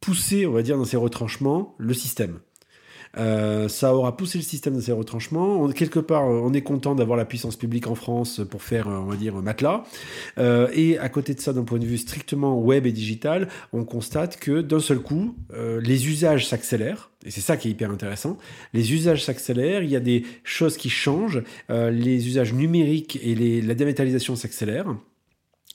poussé, 0.01 0.47
on 0.47 0.53
va 0.53 0.63
dire, 0.63 0.77
dans 0.77 0.85
ses 0.85 0.97
retranchements, 0.97 1.75
le 1.79 1.93
système. 1.93 2.39
Euh, 3.17 3.69
ça 3.69 3.95
aura 3.95 4.17
poussé 4.17 4.39
le 4.39 4.45
système 4.45 4.77
de 4.77 4.81
ses 4.81 4.93
retranchements. 4.93 5.69
quelque 5.69 5.99
part, 5.99 6.25
on 6.25 6.53
est 6.53 6.63
content 6.63 6.95
d'avoir 6.95 7.17
la 7.17 7.25
puissance 7.25 7.57
publique 7.57 7.87
en 7.87 7.95
France 7.95 8.41
pour 8.49 8.63
faire, 8.63 8.87
on 8.89 9.05
va 9.05 9.17
dire, 9.17 9.35
matelas. 9.37 9.85
Euh, 10.39 10.69
et 10.73 10.99
à 10.99 11.09
côté 11.09 11.35
de 11.35 11.41
ça, 11.41 11.53
d'un 11.53 11.65
point 11.65 11.79
de 11.79 11.87
vue 11.87 11.99
strictement 11.99 12.59
web 12.61 12.87
et 12.87 12.93
digital, 12.93 13.49
on 13.73 13.85
constate 13.85 14.39
que 14.39 14.61
d'un 14.61 14.81
seul 14.81 15.01
coup, 15.01 15.37
euh, 15.53 15.81
les 15.81 16.09
usages 16.09 16.47
s'accélèrent. 16.47 17.11
Et 17.25 17.31
c'est 17.31 17.41
ça 17.41 17.57
qui 17.57 17.69
est 17.69 17.71
hyper 17.71 17.91
intéressant. 17.91 18.37
Les 18.75 18.93
usages 18.93 19.25
s'accélèrent, 19.25 19.83
il 19.83 19.91
y 19.91 19.97
a 19.97 20.01
des 20.01 20.27
choses 20.43 20.77
qui 20.77 20.91
changent, 20.91 21.43
les 21.71 22.27
usages 22.27 22.53
numériques 22.53 23.19
et 23.23 23.35
les, 23.35 23.63
la 23.63 23.75
dématérialisation 23.75 24.37
s'accélèrent. 24.37 24.95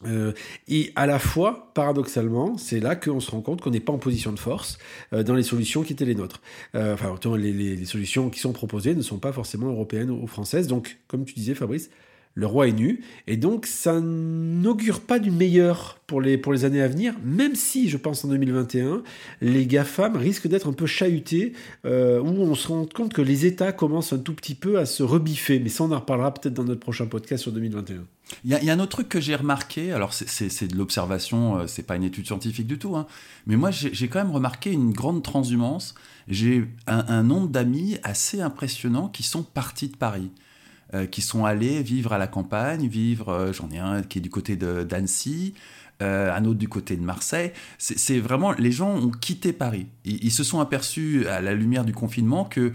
Euh, 0.05 0.31
et 0.67 0.91
à 0.95 1.05
la 1.05 1.19
fois, 1.19 1.71
paradoxalement, 1.73 2.57
c'est 2.57 2.79
là 2.79 2.95
qu'on 2.95 3.19
se 3.19 3.31
rend 3.31 3.41
compte 3.41 3.61
qu'on 3.61 3.71
n'est 3.71 3.79
pas 3.79 3.91
en 3.91 3.97
position 3.97 4.31
de 4.31 4.39
force 4.39 4.77
euh, 5.13 5.23
dans 5.23 5.35
les 5.35 5.43
solutions 5.43 5.83
qui 5.83 5.93
étaient 5.93 6.05
les 6.05 6.15
nôtres. 6.15 6.41
Euh, 6.75 6.93
enfin, 6.93 7.15
les, 7.37 7.51
les, 7.51 7.85
solutions 7.85 8.29
qui 8.29 8.39
sont 8.39 8.53
proposées 8.53 8.95
ne 8.95 9.01
sont 9.01 9.19
pas 9.19 9.33
forcément 9.33 9.67
européennes 9.67 10.09
ou 10.09 10.25
françaises. 10.27 10.67
Donc, 10.67 10.99
comme 11.07 11.25
tu 11.25 11.33
disais, 11.33 11.53
Fabrice, 11.53 11.89
Le 12.35 12.45
roi 12.45 12.67
est 12.67 12.73
nu, 12.73 13.01
et 13.27 13.37
donc 13.37 13.65
ça 13.65 13.99
n'augure 13.99 15.01
pas 15.01 15.19
du 15.19 15.31
meilleur 15.31 15.99
pour 16.07 16.21
les, 16.21 16.37
pour 16.37 16.53
les 16.53 16.63
années 16.63 16.81
à 16.81 16.87
venir, 16.87 17.13
même 17.23 17.55
si, 17.55 17.89
je 17.89 17.97
pense, 17.97 18.23
en 18.23 18.29
2021, 18.29 19.03
les 19.41 19.65
GAFAM 19.65 20.15
risquent 20.15 20.47
d'être 20.47 20.69
un 20.69 20.73
peu 20.73 20.85
chahutés, 20.85 21.53
euh, 21.85 22.21
où 22.21 22.41
on 22.41 22.55
se 22.55 22.67
rend 22.67 22.85
compte 22.85 23.13
que 23.13 23.21
les 23.21 23.45
États 23.45 23.71
commencent 23.71 24.13
un 24.13 24.19
tout 24.19 24.33
petit 24.33 24.55
peu 24.55 24.79
à 24.79 24.85
se 24.85 25.03
rebiffer. 25.03 25.59
Mais 25.59 25.69
ça, 25.69 25.83
on 25.83 25.91
en 25.91 25.99
reparlera 25.99 26.33
peut-être 26.33 26.53
dans 26.53 26.63
notre 26.63 26.79
prochain 26.79 27.07
podcast 27.07 27.43
sur 27.43 27.51
2021. 27.51 28.05
Il 28.43 28.51
y, 28.51 28.69
a 28.69 28.73
un 28.73 28.79
autre 28.79 28.91
truc 28.91 29.09
que 29.09 29.19
j'ai 29.19 29.35
remarqué, 29.35 29.91
alors 29.91 30.13
c'est 30.13 30.67
de 30.67 30.77
l'observation, 30.77 31.57
euh, 31.57 31.67
c'est 31.67 31.83
pas 31.83 31.95
une 31.95 32.03
étude 32.03 32.27
scientifique 32.27 32.67
du 32.67 32.77
tout, 32.77 32.95
hein, 32.95 33.07
mais 33.47 33.55
moi 33.55 33.71
j'ai 33.71 34.07
quand 34.07 34.19
même 34.19 34.31
remarqué 34.31 34.71
une 34.71 34.91
grande 34.91 35.23
transhumance. 35.23 35.95
J'ai 36.27 36.67
un, 36.85 37.05
un 37.07 37.23
nombre 37.23 37.47
d'amis 37.47 37.97
assez 38.03 38.39
impressionnant 38.39 39.07
qui 39.07 39.23
sont 39.23 39.41
partis 39.41 39.87
de 39.89 39.97
Paris. 39.97 40.29
Euh, 40.95 41.05
qui 41.05 41.21
sont 41.21 41.45
allés 41.45 41.83
vivre 41.83 42.13
à 42.13 42.17
la 42.17 42.25
campagne, 42.25 42.87
vivre, 42.87 43.29
euh, 43.29 43.53
j'en 43.53 43.69
ai 43.69 43.77
un 43.77 44.01
qui 44.01 44.17
est 44.17 44.21
du 44.21 44.31
côté 44.31 44.55
d'Annecy, 44.55 45.53
euh, 46.01 46.33
un 46.33 46.43
autre 46.45 46.57
du 46.57 46.67
côté 46.67 46.97
de 46.97 47.03
Marseille. 47.03 47.51
C'est 47.77 48.17
vraiment, 48.17 48.53
les 48.53 48.71
gens 48.71 48.95
ont 48.95 49.11
quitté 49.11 49.53
Paris. 49.53 49.85
Ils, 50.03 50.31
se 50.31 50.43
sont 50.43 50.59
aperçus 50.59 51.27
à 51.27 51.41
la 51.41 51.53
lumière 51.53 51.85
du 51.85 51.93
confinement 51.93 52.43
que, 52.43 52.73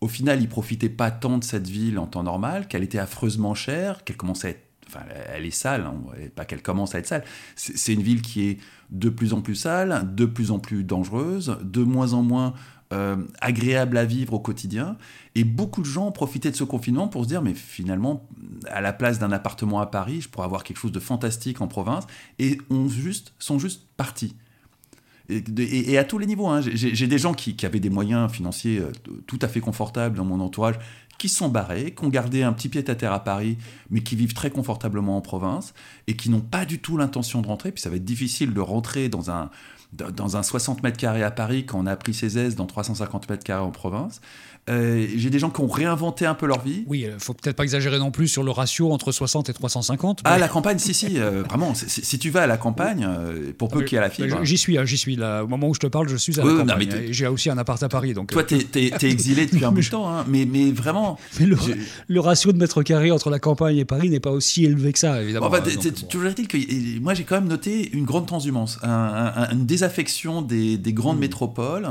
au 0.00 0.08
final, 0.08 0.40
ils 0.40 0.48
profitaient 0.48 0.88
pas 0.88 1.10
tant 1.10 1.36
de 1.36 1.44
cette 1.44 1.68
ville 1.68 1.98
en 1.98 2.06
temps 2.06 2.22
normal, 2.22 2.66
qu'elle 2.66 2.82
était 2.82 2.98
affreusement 2.98 3.54
chère, 3.54 4.04
qu'elle 4.04 4.16
commençait 4.16 4.46
à 4.46 4.50
être, 4.52 4.64
enfin, 4.88 5.00
elle 5.30 5.44
est 5.44 5.50
sale, 5.50 5.82
hein, 5.82 5.96
pas 6.34 6.46
qu'elle 6.46 6.62
commence 6.62 6.94
à 6.94 6.98
être 6.98 7.08
sale. 7.08 7.24
C'est 7.56 7.92
une 7.92 8.02
ville 8.02 8.22
qui 8.22 8.48
est 8.48 8.58
de 8.88 9.10
plus 9.10 9.34
en 9.34 9.42
plus 9.42 9.54
sale, 9.54 10.08
de 10.14 10.24
plus 10.24 10.50
en 10.50 10.60
plus 10.60 10.82
dangereuse, 10.82 11.58
de 11.62 11.82
moins 11.82 12.14
en 12.14 12.22
moins 12.22 12.54
euh, 12.92 13.16
agréable 13.40 13.96
à 13.96 14.04
vivre 14.04 14.34
au 14.34 14.40
quotidien. 14.40 14.96
Et 15.36 15.44
beaucoup 15.44 15.80
de 15.80 15.86
gens 15.86 16.08
ont 16.08 16.12
profité 16.12 16.50
de 16.50 16.56
ce 16.56 16.64
confinement 16.64 17.06
pour 17.06 17.22
se 17.22 17.28
dire, 17.28 17.40
mais 17.40 17.54
finalement, 17.54 18.28
à 18.66 18.80
la 18.80 18.92
place 18.92 19.20
d'un 19.20 19.30
appartement 19.30 19.80
à 19.80 19.86
Paris, 19.86 20.22
je 20.22 20.28
pourrais 20.28 20.46
avoir 20.46 20.64
quelque 20.64 20.78
chose 20.78 20.90
de 20.90 20.98
fantastique 20.98 21.60
en 21.60 21.68
province, 21.68 22.04
et 22.40 22.58
ont 22.68 22.88
juste, 22.88 23.32
sont 23.38 23.60
juste 23.60 23.86
partis. 23.96 24.34
Et, 25.28 25.96
à 25.98 26.02
tous 26.02 26.18
les 26.18 26.26
niveaux. 26.26 26.48
Hein. 26.48 26.60
J'ai 26.62 27.06
des 27.06 27.18
gens 27.18 27.32
qui, 27.32 27.54
avaient 27.64 27.78
des 27.78 27.90
moyens 27.90 28.28
financiers 28.32 28.80
euh, 28.80 28.90
tout 29.28 29.38
à 29.40 29.46
fait 29.46 29.60
confortables 29.60 30.16
dans 30.16 30.24
mon 30.24 30.40
entourage, 30.40 30.74
qui 31.16 31.28
sont 31.28 31.48
barrés, 31.48 31.94
qui 31.94 32.04
ont 32.04 32.08
gardé 32.08 32.42
un 32.42 32.52
petit 32.52 32.68
pied 32.68 32.82
à 32.88 32.94
terre 32.96 33.12
à 33.12 33.22
Paris, 33.22 33.56
mais 33.90 34.00
qui 34.00 34.16
vivent 34.16 34.34
très 34.34 34.50
confortablement 34.50 35.16
en 35.16 35.20
province, 35.20 35.74
et 36.08 36.16
qui 36.16 36.28
n'ont 36.28 36.40
pas 36.40 36.64
du 36.64 36.80
tout 36.80 36.96
l'intention 36.96 37.40
de 37.40 37.46
rentrer. 37.46 37.70
Puis 37.70 37.82
ça 37.82 37.90
va 37.90 37.96
être 37.96 38.04
difficile 38.04 38.52
de 38.52 38.60
rentrer 38.60 39.08
dans 39.08 39.30
un, 39.30 39.50
dans 39.92 40.36
un 40.36 40.42
60 40.42 40.82
mètres 40.82 40.96
carrés 40.96 41.22
à 41.22 41.30
Paris 41.30 41.66
quand 41.66 41.78
on 41.78 41.86
a 41.86 41.96
pris 41.96 42.14
ses 42.14 42.38
aises 42.38 42.54
dans 42.54 42.66
350 42.66 43.28
mètres 43.28 43.44
carrés 43.44 43.62
en 43.62 43.70
province. 43.70 44.20
Euh, 44.68 45.06
j'ai 45.16 45.30
des 45.30 45.38
gens 45.38 45.50
qui 45.50 45.60
ont 45.62 45.66
réinventé 45.66 46.26
un 46.26 46.34
peu 46.34 46.46
leur 46.46 46.60
vie. 46.60 46.84
Oui, 46.86 47.00
il 47.00 47.06
euh, 47.06 47.18
faut 47.18 47.32
peut-être 47.32 47.56
pas 47.56 47.64
exagérer 47.64 47.98
non 47.98 48.10
plus 48.10 48.28
sur 48.28 48.42
le 48.42 48.50
ratio 48.50 48.92
entre 48.92 49.10
60 49.10 49.48
et 49.48 49.52
350. 49.52 50.20
Ah, 50.24 50.38
la 50.38 50.48
campagne, 50.48 50.78
si, 50.78 50.92
si, 50.94 51.18
euh, 51.18 51.42
vraiment. 51.42 51.72
Si 51.74 52.18
tu 52.18 52.30
vas 52.30 52.42
à 52.42 52.46
la 52.46 52.56
campagne, 52.56 53.08
pour 53.58 53.68
peu 53.68 53.82
qu'il 53.82 53.96
y 53.96 53.98
ait 53.98 54.02
la 54.02 54.10
fibre. 54.10 54.44
J'y 54.44 54.58
suis, 54.58 54.78
hein, 54.78 54.84
j'y 54.84 54.98
suis. 54.98 55.16
Là, 55.16 55.42
au 55.42 55.48
moment 55.48 55.68
où 55.68 55.74
je 55.74 55.80
te 55.80 55.86
parle, 55.86 56.08
je 56.08 56.16
suis 56.16 56.38
à 56.38 56.44
la 56.44 56.52
campagne. 56.52 57.08
J'ai 57.10 57.26
aussi 57.26 57.50
un 57.50 57.58
appart 57.58 57.82
à 57.82 57.88
Paris. 57.88 58.14
Donc, 58.14 58.30
Toi, 58.30 58.44
tu 58.44 58.54
es, 58.54 58.92
exilé 59.02 59.46
depuis 59.46 59.64
un 59.64 59.72
bout 59.72 59.80
de 59.80 59.88
temps, 59.88 60.08
hein, 60.08 60.24
mais, 60.28 60.44
mais 60.44 60.70
vraiment. 60.70 61.18
Mais 61.40 61.46
le, 61.46 62.20
ratio 62.20 62.52
de 62.52 62.58
mètres 62.58 62.82
carrés 62.82 63.10
entre 63.10 63.30
la 63.30 63.38
campagne 63.38 63.78
et 63.78 63.84
Paris 63.84 64.10
n'est 64.10 64.20
pas 64.20 64.30
aussi 64.30 64.64
élevé 64.64 64.92
que 64.92 64.98
ça, 64.98 65.22
évidemment. 65.22 65.46
Enfin, 65.46 65.62
Toujours 66.08 66.28
est-il 66.28 66.46
que 66.46 67.00
moi, 67.00 67.14
j'ai 67.14 67.24
quand 67.24 67.36
même 67.36 67.48
noté 67.48 67.90
une 67.92 68.04
grande 68.04 68.26
transhumance, 68.26 68.78
une 68.82 69.66
désaffection 69.80 70.42
des, 70.42 70.78
grandes 70.92 71.16
hmm. 71.16 71.20
métropoles. 71.20 71.88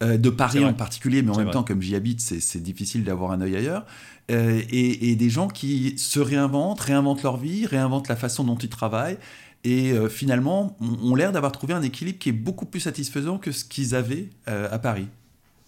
Euh, 0.00 0.16
de 0.16 0.30
Paris 0.30 0.64
en 0.64 0.72
particulier, 0.74 1.22
mais 1.22 1.32
en 1.32 1.38
même 1.38 1.50
temps, 1.50 1.64
comme 1.64 1.82
j'y 1.82 1.96
habite, 1.96 2.20
c'est 2.20 2.62
difficile 2.62 3.02
d'avoir 3.02 3.32
un 3.32 3.40
œil 3.40 3.56
ailleurs. 3.56 3.84
Euh, 4.30 4.62
et, 4.70 5.16
des 5.16 5.28
gens 5.28 5.48
qui 5.48 5.98
se 5.98 6.20
réinventent, 6.20 6.78
réinventent 6.78 7.24
leur 7.24 7.36
vie, 7.36 7.66
réinventent 7.66 8.06
la 8.06 8.14
façon 8.14 8.44
dont 8.44 8.54
ils 8.54 8.68
travaillent, 8.68 9.18
et 9.64 9.90
euh, 9.90 10.08
finalement 10.08 10.76
ont 10.80 11.16
l'air 11.16 11.32
d'avoir 11.32 11.50
trouvé 11.50 11.74
un 11.74 11.82
équilibre 11.82 12.20
qui 12.20 12.28
est 12.28 12.32
beaucoup 12.46 12.64
plus 12.64 12.78
satisfaisant 12.78 13.38
que 13.38 13.50
ce 13.50 13.64
qu'ils 13.64 13.96
avaient 13.96 14.30
à 14.46 14.78
Paris. 14.78 15.08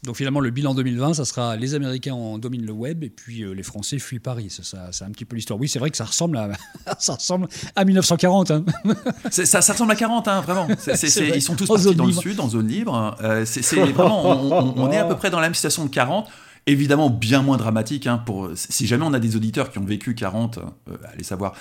Donc 0.02 0.16
finalement, 0.16 0.40
le 0.40 0.50
bilan 0.50 0.74
2020, 0.74 1.14
ça 1.14 1.26
sera 1.26 1.56
les 1.56 1.74
Américains 1.74 2.14
en 2.14 2.38
dominent 2.38 2.64
le 2.64 2.72
web 2.72 3.04
et 3.04 3.10
puis 3.10 3.42
euh, 3.42 3.52
les 3.52 3.62
Français 3.62 3.98
fuient 3.98 4.18
Paris. 4.18 4.48
Ça, 4.48 4.88
c'est 4.92 5.04
un 5.04 5.10
petit 5.10 5.26
peu 5.26 5.36
l'histoire. 5.36 5.60
Oui, 5.60 5.68
c'est 5.68 5.78
vrai 5.78 5.90
que 5.90 5.96
ça 5.96 6.06
ressemble 6.06 6.38
à, 6.38 6.48
ça 6.98 7.14
ressemble 7.14 7.48
à 7.76 7.84
1940. 7.84 8.50
Hein. 8.50 8.64
Ça, 9.30 9.62
ça, 9.62 9.72
ressemble 9.72 9.92
à 9.92 9.96
40, 9.96 10.28
hein, 10.28 10.40
vraiment. 10.40 10.66
ils 10.68 11.42
sont 11.42 11.54
tous 11.54 11.66
partis 11.66 11.94
dans 11.94 12.06
le 12.06 12.12
sud, 12.12 12.40
en 12.40 12.48
zone 12.48 12.66
libre. 12.66 13.16
Euh, 13.22 13.44
c'est, 13.44 13.76
vraiment, 13.76 14.74
on, 14.76 14.90
est 14.90 14.98
à 14.98 15.04
peu 15.04 15.16
près 15.16 15.30
dans 15.30 15.38
la 15.38 15.46
même 15.46 15.54
situation 15.54 15.84
de 15.84 15.90
40. 15.90 16.28
Évidemment, 16.66 17.10
bien 17.10 17.42
moins 17.42 17.56
dramatique. 17.56 18.06
Hein, 18.06 18.18
pour, 18.18 18.50
si 18.54 18.86
jamais 18.86 19.04
on 19.04 19.12
a 19.12 19.20
des 19.20 19.36
auditeurs 19.36 19.70
qui 19.70 19.78
ont 19.78 19.84
vécu 19.84 20.14
40, 20.14 20.58
euh, 20.58 20.96
allez 21.12 21.24
savoir. 21.24 21.54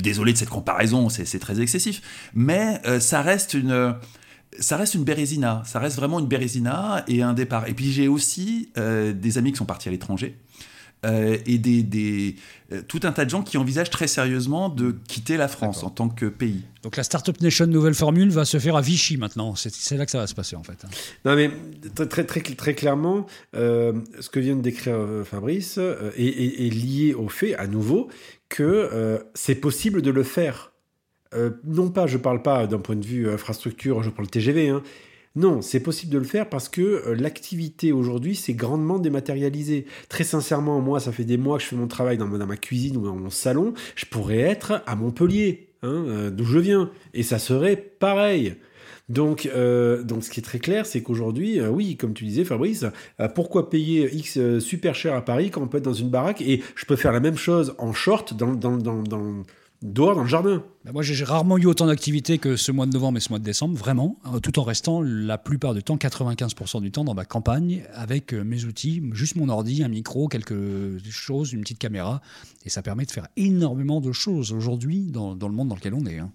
désolé 0.00 0.32
de 0.32 0.38
cette 0.38 0.50
comparaison, 0.50 1.08
c'est, 1.08 1.38
très 1.38 1.60
excessif. 1.60 2.02
Mais 2.34 2.80
ça 3.00 3.22
reste 3.22 3.54
une 3.54 3.94
ça 4.58 4.76
reste 4.76 4.94
une 4.94 5.04
bérésina, 5.04 5.62
ça 5.66 5.78
reste 5.78 5.96
vraiment 5.96 6.20
une 6.20 6.26
bérésina 6.26 7.04
et 7.08 7.22
un 7.22 7.34
départ. 7.34 7.68
Et 7.68 7.74
puis 7.74 7.92
j'ai 7.92 8.08
aussi 8.08 8.70
euh, 8.78 9.12
des 9.12 9.38
amis 9.38 9.52
qui 9.52 9.58
sont 9.58 9.66
partis 9.66 9.88
à 9.88 9.92
l'étranger 9.92 10.36
euh, 11.04 11.36
et 11.46 11.58
des, 11.58 12.36
euh, 12.72 12.82
tout 12.86 13.00
un 13.02 13.12
tas 13.12 13.24
de 13.24 13.30
gens 13.30 13.42
qui 13.42 13.58
envisagent 13.58 13.90
très 13.90 14.06
sérieusement 14.06 14.68
de 14.68 14.92
quitter 15.08 15.36
la 15.36 15.48
France 15.48 15.84
en 15.84 15.90
tant 15.90 16.08
que 16.08 16.26
pays. 16.26 16.64
Donc 16.82 16.96
la 16.96 17.02
Startup 17.02 17.38
Nation 17.40 17.66
nouvelle 17.66 17.94
formule 17.94 18.30
va 18.30 18.44
se 18.44 18.58
faire 18.58 18.76
à 18.76 18.80
Vichy 18.80 19.16
maintenant. 19.16 19.54
C'est 19.56 19.96
là 19.96 20.04
que 20.04 20.10
ça 20.10 20.18
va 20.18 20.26
se 20.26 20.34
passer 20.34 20.56
en 20.56 20.62
fait. 20.62 20.84
Non 21.24 21.36
mais 21.36 21.50
très 22.08 22.24
très 22.24 22.40
très, 22.40 22.74
clairement, 22.74 23.26
ce 23.52 24.28
que 24.30 24.40
vient 24.40 24.56
de 24.56 24.62
décrire 24.62 24.96
Fabrice 25.24 25.78
est, 25.78 26.72
lié 26.72 27.14
au 27.14 27.28
fait 27.28 27.54
à 27.56 27.66
nouveau 27.66 28.08
que 28.48 29.20
c'est 29.34 29.56
possible 29.56 30.02
de 30.02 30.10
le 30.10 30.22
faire. 30.22 30.72
Euh, 31.36 31.50
non 31.64 31.90
pas, 31.90 32.06
je 32.06 32.16
ne 32.16 32.22
parle 32.22 32.42
pas 32.42 32.66
d'un 32.66 32.78
point 32.78 32.96
de 32.96 33.04
vue 33.04 33.28
infrastructure, 33.30 34.02
je 34.02 34.10
parle 34.10 34.28
TGV. 34.28 34.68
Hein. 34.68 34.82
Non, 35.34 35.60
c'est 35.60 35.80
possible 35.80 36.12
de 36.12 36.18
le 36.18 36.24
faire 36.24 36.48
parce 36.48 36.68
que 36.68 36.80
euh, 36.80 37.14
l'activité 37.14 37.92
aujourd'hui 37.92 38.34
s'est 38.34 38.54
grandement 38.54 38.98
dématérialisée. 38.98 39.84
Très 40.08 40.24
sincèrement, 40.24 40.80
moi, 40.80 40.98
ça 40.98 41.12
fait 41.12 41.24
des 41.24 41.36
mois 41.36 41.58
que 41.58 41.64
je 41.64 41.68
fais 41.68 41.76
mon 41.76 41.88
travail 41.88 42.16
dans, 42.16 42.26
ma 42.26 42.56
cuisine 42.56 42.96
ou 42.96 43.04
dans 43.04 43.16
mon 43.16 43.30
salon. 43.30 43.74
Je 43.96 44.06
pourrais 44.06 44.38
être 44.38 44.82
à 44.86 44.96
Montpellier, 44.96 45.68
hein, 45.82 46.04
euh, 46.08 46.30
d'où 46.30 46.44
je 46.44 46.58
viens, 46.58 46.90
et 47.12 47.22
ça 47.22 47.38
serait 47.38 47.76
pareil. 47.76 48.54
Donc, 49.08 49.48
donc, 50.04 50.24
ce 50.24 50.30
qui 50.30 50.40
est 50.40 50.42
très 50.42 50.58
clair, 50.58 50.84
c'est 50.84 51.00
qu'aujourd'hui, 51.00 51.60
oui, 51.60 51.96
comme 51.96 52.12
tu 52.12 52.24
disais, 52.24 52.44
Fabrice, 52.44 52.84
pourquoi 53.36 53.70
payer 53.70 54.12
X 54.12 54.58
super 54.58 54.96
cher 54.96 55.14
à 55.14 55.24
Paris 55.24 55.50
quand 55.50 55.62
on 55.62 55.68
peut 55.68 55.78
être 55.78 55.84
dans 55.84 55.92
une 55.92 56.10
baraque 56.10 56.40
et 56.40 56.60
je 56.74 56.86
peux 56.86 56.96
faire 56.96 57.12
la 57.12 57.20
même 57.20 57.36
chose 57.36 57.76
en 57.78 57.92
short 57.92 58.34
dans, 58.34 58.54
dans, 58.54 58.76
dans, 58.76 59.04
dans 59.04 59.44
dehors 59.82 60.14
dans 60.14 60.22
le 60.22 60.28
jardin. 60.28 60.64
Bah, 60.84 60.92
moi, 60.92 61.02
j'ai 61.02 61.24
rarement 61.24 61.58
eu 61.58 61.66
autant 61.66 61.86
d'activité 61.86 62.38
que 62.38 62.56
ce 62.56 62.72
mois 62.72 62.86
de 62.86 62.92
novembre 62.92 63.18
et 63.18 63.20
ce 63.20 63.30
mois 63.30 63.38
de 63.38 63.44
décembre, 63.44 63.76
vraiment, 63.76 64.18
euh, 64.32 64.40
tout 64.40 64.58
en 64.58 64.62
restant 64.62 65.02
la 65.02 65.38
plupart 65.38 65.74
du 65.74 65.82
temps, 65.82 65.96
95% 65.96 66.80
du 66.80 66.90
temps, 66.90 67.04
dans 67.04 67.14
ma 67.14 67.24
campagne, 67.24 67.82
avec 67.94 68.32
euh, 68.32 68.44
mes 68.44 68.64
outils, 68.64 69.02
juste 69.12 69.36
mon 69.36 69.48
ordi, 69.48 69.82
un 69.82 69.88
micro, 69.88 70.28
quelque 70.28 70.98
chose, 71.10 71.52
une 71.52 71.60
petite 71.62 71.78
caméra, 71.78 72.20
et 72.64 72.70
ça 72.70 72.82
permet 72.82 73.04
de 73.04 73.10
faire 73.10 73.28
énormément 73.36 74.00
de 74.00 74.12
choses 74.12 74.52
aujourd'hui 74.52 75.10
dans, 75.10 75.34
le 75.34 75.54
monde 75.54 75.68
dans 75.68 75.76
lequel 75.76 75.94
on 75.94 76.06
est. 76.06 76.18
Hein. 76.18 76.30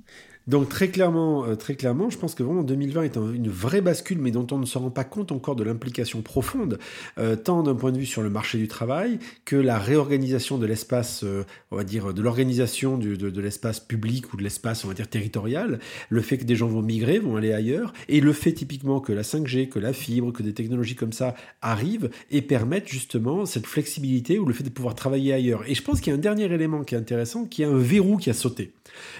Donc 0.48 0.70
très 0.70 0.90
clairement, 0.90 1.46
euh, 1.46 1.56
très 1.56 1.76
clairement, 1.76 2.10
je 2.10 2.18
pense 2.18 2.34
que 2.34 2.42
vraiment 2.42 2.64
2020 2.64 3.04
est 3.04 3.16
une 3.16 3.50
vraie 3.50 3.82
bascule, 3.82 4.18
mais 4.18 4.32
dont 4.32 4.48
on 4.52 4.58
ne 4.58 4.66
se 4.66 4.78
rend 4.78 4.90
pas 4.90 5.04
compte 5.04 5.32
encore 5.32 5.56
de 5.56 5.64
l'implication 5.64 6.24
profonde, 6.24 6.80
euh, 7.20 7.36
tant 7.36 7.62
d'un 7.62 7.76
point 7.76 7.92
de 7.92 8.00
vue 8.00 8.08
sur 8.08 8.24
le 8.24 8.32
marché 8.32 8.58
du 8.58 8.68
travail 8.68 9.20
que 9.46 9.56
la 9.56 9.78
réorganisation 9.78 10.58
de 10.58 10.66
l'espace, 10.66 11.24
euh, 11.24 11.44
on 11.70 11.76
va 11.76 11.84
dire, 11.84 12.14
de 12.14 12.22
l'organisation 12.24 12.98
de, 12.98 13.16
de 13.16 13.42
l'espace 13.42 13.80
public 13.80 14.34
ou 14.34 14.38
de 14.38 14.44
l'espace, 14.44 14.84
on 14.84 14.88
va 14.88 14.96
dire, 14.96 15.08
territorial, 15.08 15.80
le 16.10 16.22
fait 16.22 16.40
que 16.40 16.44
des 16.44 16.56
gens 16.56 16.68
vont 16.68 16.82
migrer, 16.82 17.20
vont 17.20 17.36
aller 17.36 17.54
ailleurs, 17.54 17.94
et 18.10 18.20
le 18.20 18.34
fait 18.34 18.54
typiquement 18.54 19.00
que 19.00 19.14
la 19.14 19.22
5G, 19.22 19.70
que 19.70 19.78
la 19.78 19.94
fibre, 19.94 20.34
que 20.34 20.42
des 20.42 20.54
technologies 20.54 20.96
comme 20.96 21.14
ça 21.14 21.36
arrivent 21.62 22.10
et 22.32 22.42
permettent 22.42 22.88
justement 22.88 23.46
cette 23.46 23.68
flexibilité 23.68 24.40
ou 24.40 24.46
le 24.46 24.54
fait 24.54 24.64
de 24.64 24.70
pouvoir 24.70 24.96
travailler 24.96 25.34
ailleurs. 25.34 25.64
Et 25.68 25.76
je 25.76 25.84
pense 25.84 26.02
qu'il 26.02 26.12
y 26.12 26.16
a 26.16 26.18
un 26.18 26.22
dernier 26.22 26.52
élément 26.52 26.84
qui 26.84 26.96
est 26.96 26.98
intéressant, 26.98 27.46
qui 27.46 27.62
est 27.62 27.66
un 27.66 27.78
verrou 27.78 28.18
qui 28.18 28.32
a 28.32 28.34
sauté. 28.34 28.72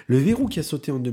Le 0.08 0.18
verrou 0.18 0.48
qui 0.48 0.60
a 0.60 0.64
sauté 0.64 0.92
en 0.92 1.00
2020, 1.00 1.11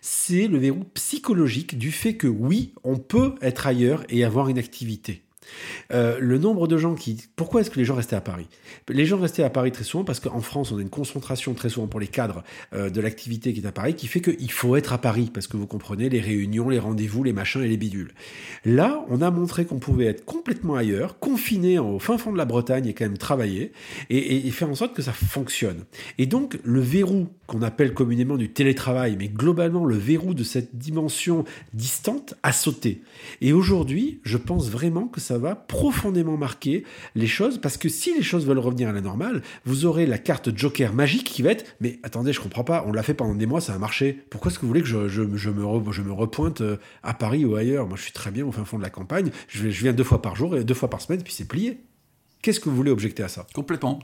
c'est 0.00 0.48
le 0.48 0.58
verrou 0.58 0.84
psychologique 0.94 1.78
du 1.78 1.92
fait 1.92 2.14
que 2.14 2.26
oui, 2.26 2.72
on 2.84 2.96
peut 2.96 3.34
être 3.40 3.66
ailleurs 3.66 4.04
et 4.08 4.24
avoir 4.24 4.48
une 4.48 4.58
activité. 4.58 5.25
Euh, 5.92 6.18
le 6.20 6.38
nombre 6.38 6.68
de 6.68 6.76
gens 6.76 6.94
qui... 6.94 7.22
Pourquoi 7.36 7.60
est-ce 7.60 7.70
que 7.70 7.78
les 7.78 7.84
gens 7.84 7.94
restaient 7.94 8.16
à 8.16 8.20
Paris? 8.20 8.46
Les 8.88 9.06
gens 9.06 9.18
restaient 9.18 9.42
à 9.42 9.50
Paris 9.50 9.72
très 9.72 9.84
souvent 9.84 10.04
parce 10.04 10.20
qu'en 10.20 10.40
France, 10.40 10.72
on 10.72 10.78
a 10.78 10.82
une 10.82 10.90
concentration 10.90 11.54
très 11.54 11.68
souvent 11.68 11.86
pour 11.86 12.00
les 12.00 12.06
cadres 12.06 12.44
euh, 12.72 12.90
de 12.90 13.00
l'activité 13.00 13.52
qui 13.52 13.60
est 13.60 13.66
à 13.66 13.72
Paris 13.72 13.94
qui 13.94 14.06
fait 14.06 14.20
qu'il 14.20 14.52
faut 14.52 14.76
être 14.76 14.92
à 14.92 14.98
Paris 14.98 15.30
parce 15.32 15.46
que 15.46 15.56
vous 15.56 15.66
comprenez 15.66 16.08
les 16.08 16.20
réunions, 16.20 16.68
les 16.68 16.78
rendez-vous, 16.78 17.24
les 17.24 17.32
machins 17.32 17.62
et 17.62 17.68
les 17.68 17.76
bidules. 17.76 18.12
Là, 18.64 19.04
on 19.08 19.22
a 19.22 19.30
montré 19.30 19.64
qu'on 19.64 19.78
pouvait 19.78 20.06
être 20.06 20.24
complètement 20.24 20.74
ailleurs, 20.74 21.18
confiné 21.18 21.78
au 21.78 21.98
fin 21.98 22.18
fond 22.18 22.32
de 22.32 22.38
la 22.38 22.44
Bretagne 22.44 22.86
et 22.86 22.94
quand 22.94 23.04
même 23.04 23.18
travailler 23.18 23.72
et, 24.10 24.46
et 24.46 24.50
faire 24.50 24.70
en 24.70 24.74
sorte 24.74 24.94
que 24.94 25.02
ça 25.02 25.12
fonctionne. 25.12 25.84
Et 26.18 26.26
donc, 26.26 26.58
le 26.64 26.80
verrou 26.80 27.28
qu'on 27.46 27.62
appelle 27.62 27.94
communément 27.94 28.36
du 28.36 28.50
télétravail, 28.50 29.16
mais 29.18 29.28
globalement 29.28 29.84
le 29.84 29.96
verrou 29.96 30.34
de 30.34 30.44
cette 30.44 30.76
dimension 30.76 31.44
distante 31.74 32.34
a 32.42 32.52
sauté. 32.52 33.02
Et 33.40 33.52
aujourd'hui, 33.52 34.20
je 34.24 34.36
pense 34.36 34.70
vraiment 34.70 35.06
que 35.06 35.20
ça 35.20 35.35
ça 35.36 35.42
va 35.42 35.54
profondément 35.54 36.38
marquer 36.38 36.84
les 37.14 37.26
choses, 37.26 37.58
parce 37.58 37.76
que 37.76 37.90
si 37.90 38.14
les 38.14 38.22
choses 38.22 38.46
veulent 38.46 38.58
revenir 38.58 38.88
à 38.88 38.92
la 38.92 39.02
normale, 39.02 39.42
vous 39.66 39.84
aurez 39.84 40.06
la 40.06 40.16
carte 40.16 40.56
Joker 40.56 40.94
magique 40.94 41.24
qui 41.24 41.42
va 41.42 41.50
être, 41.50 41.76
mais 41.78 41.98
attendez, 42.04 42.32
je 42.32 42.40
comprends 42.40 42.64
pas, 42.64 42.84
on 42.86 42.92
l'a 42.92 43.02
fait 43.02 43.12
pendant 43.12 43.34
des 43.34 43.44
mois, 43.44 43.60
ça 43.60 43.74
a 43.74 43.78
marché. 43.78 44.24
Pourquoi 44.30 44.50
est-ce 44.50 44.58
que 44.58 44.62
vous 44.62 44.68
voulez 44.68 44.80
que 44.80 44.88
je, 44.88 45.08
je, 45.08 45.24
je 45.36 45.50
me, 45.50 45.62
re- 45.62 45.92
je 45.92 46.00
me 46.00 46.10
repointe 46.10 46.62
euh, 46.62 46.78
à 47.02 47.12
Paris 47.12 47.44
ou 47.44 47.54
ailleurs? 47.54 47.86
Moi, 47.86 47.98
je 47.98 48.02
suis 48.04 48.12
très 48.12 48.30
bien 48.30 48.46
au 48.46 48.52
fin 48.52 48.64
fond 48.64 48.78
de 48.78 48.82
la 48.82 48.88
campagne, 48.88 49.30
je, 49.48 49.68
je 49.68 49.82
viens 49.82 49.92
deux 49.92 50.04
fois 50.04 50.22
par 50.22 50.36
jour 50.36 50.56
et 50.56 50.64
deux 50.64 50.72
fois 50.72 50.88
par 50.88 51.02
semaine, 51.02 51.22
puis 51.22 51.34
c'est 51.34 51.46
plié. 51.46 51.80
Qu'est-ce 52.40 52.58
que 52.58 52.70
vous 52.70 52.76
voulez 52.76 52.90
objecter 52.90 53.22
à 53.22 53.28
ça? 53.28 53.46
Complètement. 53.54 53.98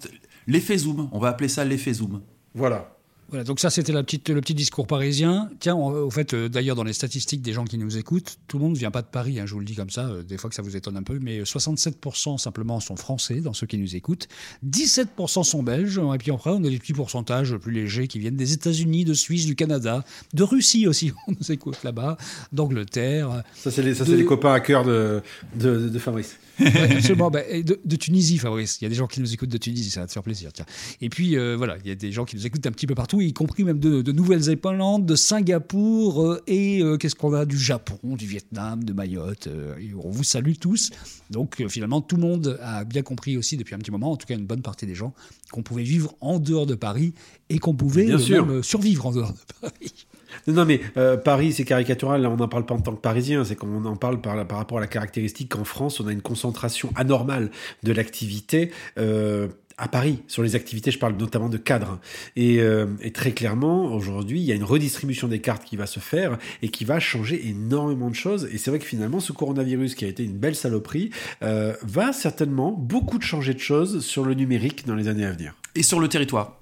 L'effet 0.47 0.77
zoom, 0.77 1.09
on 1.12 1.19
va 1.19 1.29
appeler 1.29 1.49
ça 1.49 1.65
l'effet 1.65 1.95
zoom. 1.95 2.21
Voilà. 2.55 2.99
Voilà, 3.29 3.45
donc 3.45 3.61
ça 3.61 3.71
c'était 3.71 3.93
la 3.93 4.02
petite, 4.02 4.29
le 4.29 4.41
petit 4.43 4.55
discours 4.55 4.87
parisien. 4.87 5.49
Tiens, 5.61 5.75
on- 5.75 5.91
au 5.91 6.11
fait, 6.11 6.35
euh, 6.35 6.49
d'ailleurs 6.50 6.76
dans 6.76 6.85
les 6.85 6.93
statistiques 6.93 7.41
des 7.41 7.52
gens 7.55 7.64
qui 7.64 7.79
nous 7.79 7.97
écoutent, 7.97 8.37
tout 8.47 8.59
le 8.59 8.64
monde 8.64 8.75
ne 8.75 8.79
vient 8.79 8.91
pas 8.91 9.00
de 9.00 9.07
Paris, 9.07 9.41
hein, 9.41 9.47
je 9.47 9.55
vous 9.55 9.61
le 9.61 9.64
dis 9.64 9.75
comme 9.75 9.88
ça, 9.91 10.07
euh, 10.09 10.23
des 10.23 10.37
fois 10.37 10.50
que 10.50 10.57
ça 10.57 10.61
vous 10.62 10.76
étonne 10.76 10.97
un 10.99 11.02
peu, 11.02 11.19
mais 11.19 11.38
euh, 11.41 11.45
67% 11.45 12.37
simplement 12.38 12.79
sont 12.81 12.97
français 12.97 13.41
dans 13.41 13.55
ceux 13.55 13.67
qui 13.67 13.79
nous 13.79 13.97
écoutent, 13.97 14.29
17% 14.69 15.45
sont 15.45 15.62
belges, 15.62 15.99
et 16.14 16.19
puis 16.19 16.31
après 16.31 16.50
on 16.50 16.62
a 16.64 16.69
des 16.69 16.79
petits 16.79 16.93
pourcentages 16.93 17.57
plus 17.57 17.73
légers 17.73 18.07
qui 18.09 18.19
viennent 18.19 18.37
des 18.37 18.52
États-Unis, 18.52 19.05
de 19.07 19.14
Suisse, 19.14 19.47
du 19.47 19.57
Canada, 19.57 20.05
de 20.35 20.43
Russie 20.43 20.87
aussi, 20.87 21.12
on 21.29 21.33
nous 21.33 21.52
écoute 21.52 21.79
là-bas, 21.85 22.17
d'Angleterre, 22.52 23.43
Ça, 23.55 23.71
c'est 23.71 23.83
les, 23.83 23.95
De- 23.95 24.23
copains 24.25 24.52
à 24.52 24.61
cœur 24.61 24.85
de, 24.85 25.23
de, 25.55 25.88
de 25.88 25.99
Fabrice. 25.99 26.37
Ouais, 26.61 26.97
absolument. 26.97 27.31
Bah, 27.31 27.41
et 27.49 27.62
de, 27.64 27.81
de 27.83 27.97
Tunisie, 27.97 28.37
Fabrice. 28.38 28.76
Il 28.81 28.85
y 28.85 28.87
a 28.87 28.91
des 28.91 28.95
gens 28.95 29.07
qui 29.07 29.21
nous 29.21 29.33
écoutent 29.33 29.49
de 29.49 29.57
Tunisie, 29.57 29.91
ça 29.91 30.00
va 30.02 30.07
te 30.07 30.12
faire 30.12 30.23
plaisir. 30.23 30.52
Tiens. 30.52 30.67
Et 31.00 31.09
puis, 31.09 31.37
euh, 31.37 31.57
voilà, 31.57 31.76
il 31.83 31.88
y 31.88 31.91
a 31.91 31.95
des 31.95 32.12
gens 32.12 32.25
qui 32.26 32.37
nous 32.37 32.47
écoutent 32.47 32.64
un 32.67 32.71
petit 32.71 32.87
peu 32.87 32.95
partout, 32.95 33.12
y 33.21 33.33
compris 33.33 33.64
même 33.64 33.78
de, 33.78 34.02
de 34.02 34.12
Nouvelle-Zélande, 34.12 35.07
de 35.07 35.14
Singapour 35.16 36.23
euh, 36.23 36.42
et 36.47 36.83
euh, 36.83 36.97
qu'est-ce 36.97 37.14
qu'on 37.14 37.35
a? 37.35 37.45
Du 37.45 37.59
Japon, 37.59 37.99
du 38.16 38.26
Vietnam, 38.26 38.85
de 38.85 38.92
Mayotte. 38.92 39.47
euh, 39.49 39.75
on 40.02 40.11
vous 40.11 40.25
salue 40.25 40.54
tous. 40.61 40.90
Donc, 41.31 41.62
finalement, 41.69 42.00
tout 42.00 42.16
le 42.16 42.23
monde 42.23 42.59
a 42.62 42.85
bien 42.85 43.02
compris 43.02 43.37
aussi 43.37 43.57
depuis 43.57 43.75
un 43.75 43.78
petit 43.78 43.90
moment, 43.90 44.12
en 44.12 44.16
tout 44.16 44.26
cas 44.26 44.35
une 44.35 44.47
bonne 44.47 44.62
partie 44.62 44.87
des 44.87 44.95
gens, 44.95 45.12
qu'on 45.50 45.62
pouvait 45.62 45.83
vivre 45.83 46.14
en 46.21 46.38
dehors 46.38 46.66
de 46.66 46.75
Paris 46.75 47.12
et 47.50 47.59
qu'on 47.59 47.75
pouvait 47.75 48.07
Bien 48.07 48.19
sûr. 48.19 48.47
même 48.47 48.62
survivre 48.62 49.07
en 49.07 49.12
dehors 49.12 49.33
de 49.33 49.69
Paris. 49.69 50.07
Non, 50.47 50.54
non, 50.54 50.64
mais 50.64 50.81
euh, 50.97 51.16
Paris, 51.19 51.52
c'est 51.52 51.64
caricatural. 51.64 52.23
Là, 52.23 52.31
on 52.31 52.37
n'en 52.37 52.49
parle 52.49 52.64
pas 52.64 52.75
en 52.75 52.81
tant 52.81 52.95
que 52.95 53.00
Parisien. 53.00 53.45
C'est 53.45 53.54
qu'on 53.54 53.85
en 53.85 53.97
parle 53.97 54.21
par, 54.21 54.47
par 54.47 54.59
rapport 54.59 54.78
à 54.78 54.81
la 54.81 54.87
caractéristique 54.87 55.50
qu'en 55.50 55.64
France, 55.64 56.00
on 56.00 56.07
a 56.07 56.12
une 56.12 56.23
concentration 56.23 56.90
anormale 56.97 57.50
de 57.83 57.92
l'activité. 57.92 58.71
euh, 58.99 59.49
à 59.83 59.89
Paris, 59.89 60.21
sur 60.29 60.45
les 60.45 60.55
activités, 60.55 60.93
je 60.93 60.99
parle 61.01 61.17
notamment 61.17 61.49
de 61.49 61.57
cadres. 61.57 61.99
Et, 62.37 62.61
euh, 62.61 62.87
et 63.01 63.11
très 63.11 63.33
clairement, 63.33 63.93
aujourd'hui, 63.93 64.39
il 64.39 64.45
y 64.45 64.53
a 64.53 64.55
une 64.55 64.62
redistribution 64.62 65.27
des 65.27 65.41
cartes 65.41 65.65
qui 65.65 65.75
va 65.77 65.87
se 65.87 65.99
faire 65.99 66.39
et 66.62 66.69
qui 66.69 66.85
va 66.85 67.01
changer 67.01 67.49
énormément 67.49 68.09
de 68.09 68.15
choses. 68.15 68.49
Et 68.53 68.59
c'est 68.59 68.71
vrai 68.71 68.79
que 68.79 68.85
finalement, 68.85 69.19
ce 69.19 69.33
coronavirus, 69.33 69.97
qui 69.97 70.05
a 70.05 70.09
été 70.09 70.23
une 70.23 70.39
belle 70.39 70.55
saloperie, 70.55 71.11
euh, 71.43 71.75
va 71.83 72.12
certainement 72.12 72.71
beaucoup 72.71 73.19
de 73.19 73.25
changer 73.25 73.55
de 73.55 73.59
choses 73.59 74.05
sur 74.07 74.25
le 74.25 74.35
numérique 74.35 74.87
dans 74.87 74.95
les 74.95 75.09
années 75.09 75.27
à 75.27 75.33
venir. 75.33 75.57
Et 75.75 75.83
sur 75.83 75.99
le 75.99 76.07
territoire. 76.07 76.61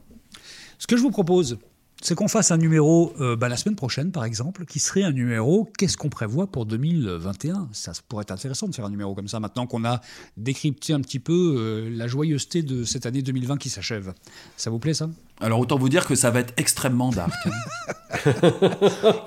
Ce 0.78 0.86
que 0.86 0.96
je 0.96 1.02
vous 1.02 1.10
propose, 1.10 1.58
c'est 2.02 2.14
qu'on 2.14 2.28
fasse 2.28 2.50
un 2.50 2.56
numéro 2.56 3.12
euh, 3.20 3.36
bah, 3.36 3.48
la 3.48 3.56
semaine 3.56 3.76
prochaine, 3.76 4.10
par 4.10 4.24
exemple, 4.24 4.64
qui 4.64 4.78
serait 4.78 5.02
un 5.02 5.12
numéro 5.12 5.68
Qu'est-ce 5.78 5.96
qu'on 5.96 6.08
prévoit 6.08 6.46
pour 6.46 6.66
2021 6.66 7.68
Ça 7.72 7.92
pourrait 8.08 8.22
être 8.22 8.30
intéressant 8.30 8.68
de 8.68 8.74
faire 8.74 8.86
un 8.86 8.90
numéro 8.90 9.14
comme 9.14 9.28
ça, 9.28 9.40
maintenant 9.40 9.66
qu'on 9.66 9.84
a 9.84 10.00
décrypté 10.36 10.92
un 10.92 11.00
petit 11.00 11.18
peu 11.18 11.56
euh, 11.58 11.90
la 11.90 12.06
joyeuseté 12.06 12.62
de 12.62 12.84
cette 12.84 13.06
année 13.06 13.22
2020 13.22 13.58
qui 13.58 13.68
s'achève. 13.68 14.14
Ça 14.56 14.70
vous 14.70 14.78
plaît, 14.78 14.94
ça? 14.94 15.10
Alors 15.40 15.60
autant 15.60 15.78
vous 15.78 15.88
dire 15.88 16.06
que 16.06 16.14
ça 16.14 16.30
va 16.30 16.40
être 16.40 16.52
extrêmement 16.58 17.10
dark. 17.10 17.32
hein. 17.46 17.50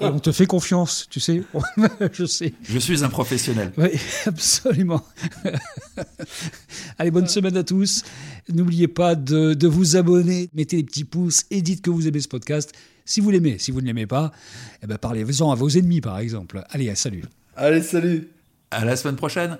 Et 0.01 0.05
on 0.05 0.19
te 0.19 0.31
fait 0.31 0.45
confiance, 0.45 1.07
tu 1.09 1.19
sais. 1.19 1.41
je 2.11 2.25
sais. 2.25 2.53
Je 2.63 2.77
suis 2.77 3.03
un 3.03 3.09
professionnel. 3.09 3.71
Oui, 3.77 3.89
absolument. 4.27 5.03
Allez, 6.99 7.11
bonne 7.11 7.27
semaine 7.27 7.57
à 7.57 7.63
tous. 7.63 8.03
N'oubliez 8.49 8.87
pas 8.87 9.15
de, 9.15 9.53
de 9.53 9.67
vous 9.67 9.95
abonner, 9.95 10.49
mettez 10.53 10.77
les 10.77 10.83
petits 10.83 11.05
pouces 11.05 11.45
et 11.49 11.61
dites 11.61 11.81
que 11.81 11.89
vous 11.89 12.07
aimez 12.07 12.19
ce 12.19 12.27
podcast. 12.27 12.73
Si 13.05 13.19
vous 13.19 13.31
l'aimez, 13.31 13.57
si 13.57 13.71
vous 13.71 13.81
ne 13.81 13.85
l'aimez 13.87 14.07
pas, 14.07 14.31
eh 14.81 14.87
ben 14.87 14.97
parlez-en 14.97 15.51
à 15.51 15.55
vos 15.55 15.69
ennemis, 15.69 16.01
par 16.01 16.19
exemple. 16.19 16.63
Allez, 16.69 16.93
salut. 16.95 17.23
Allez, 17.55 17.81
salut 17.81 18.29
À 18.71 18.85
la 18.85 18.95
semaine 18.95 19.15
prochaine. 19.15 19.57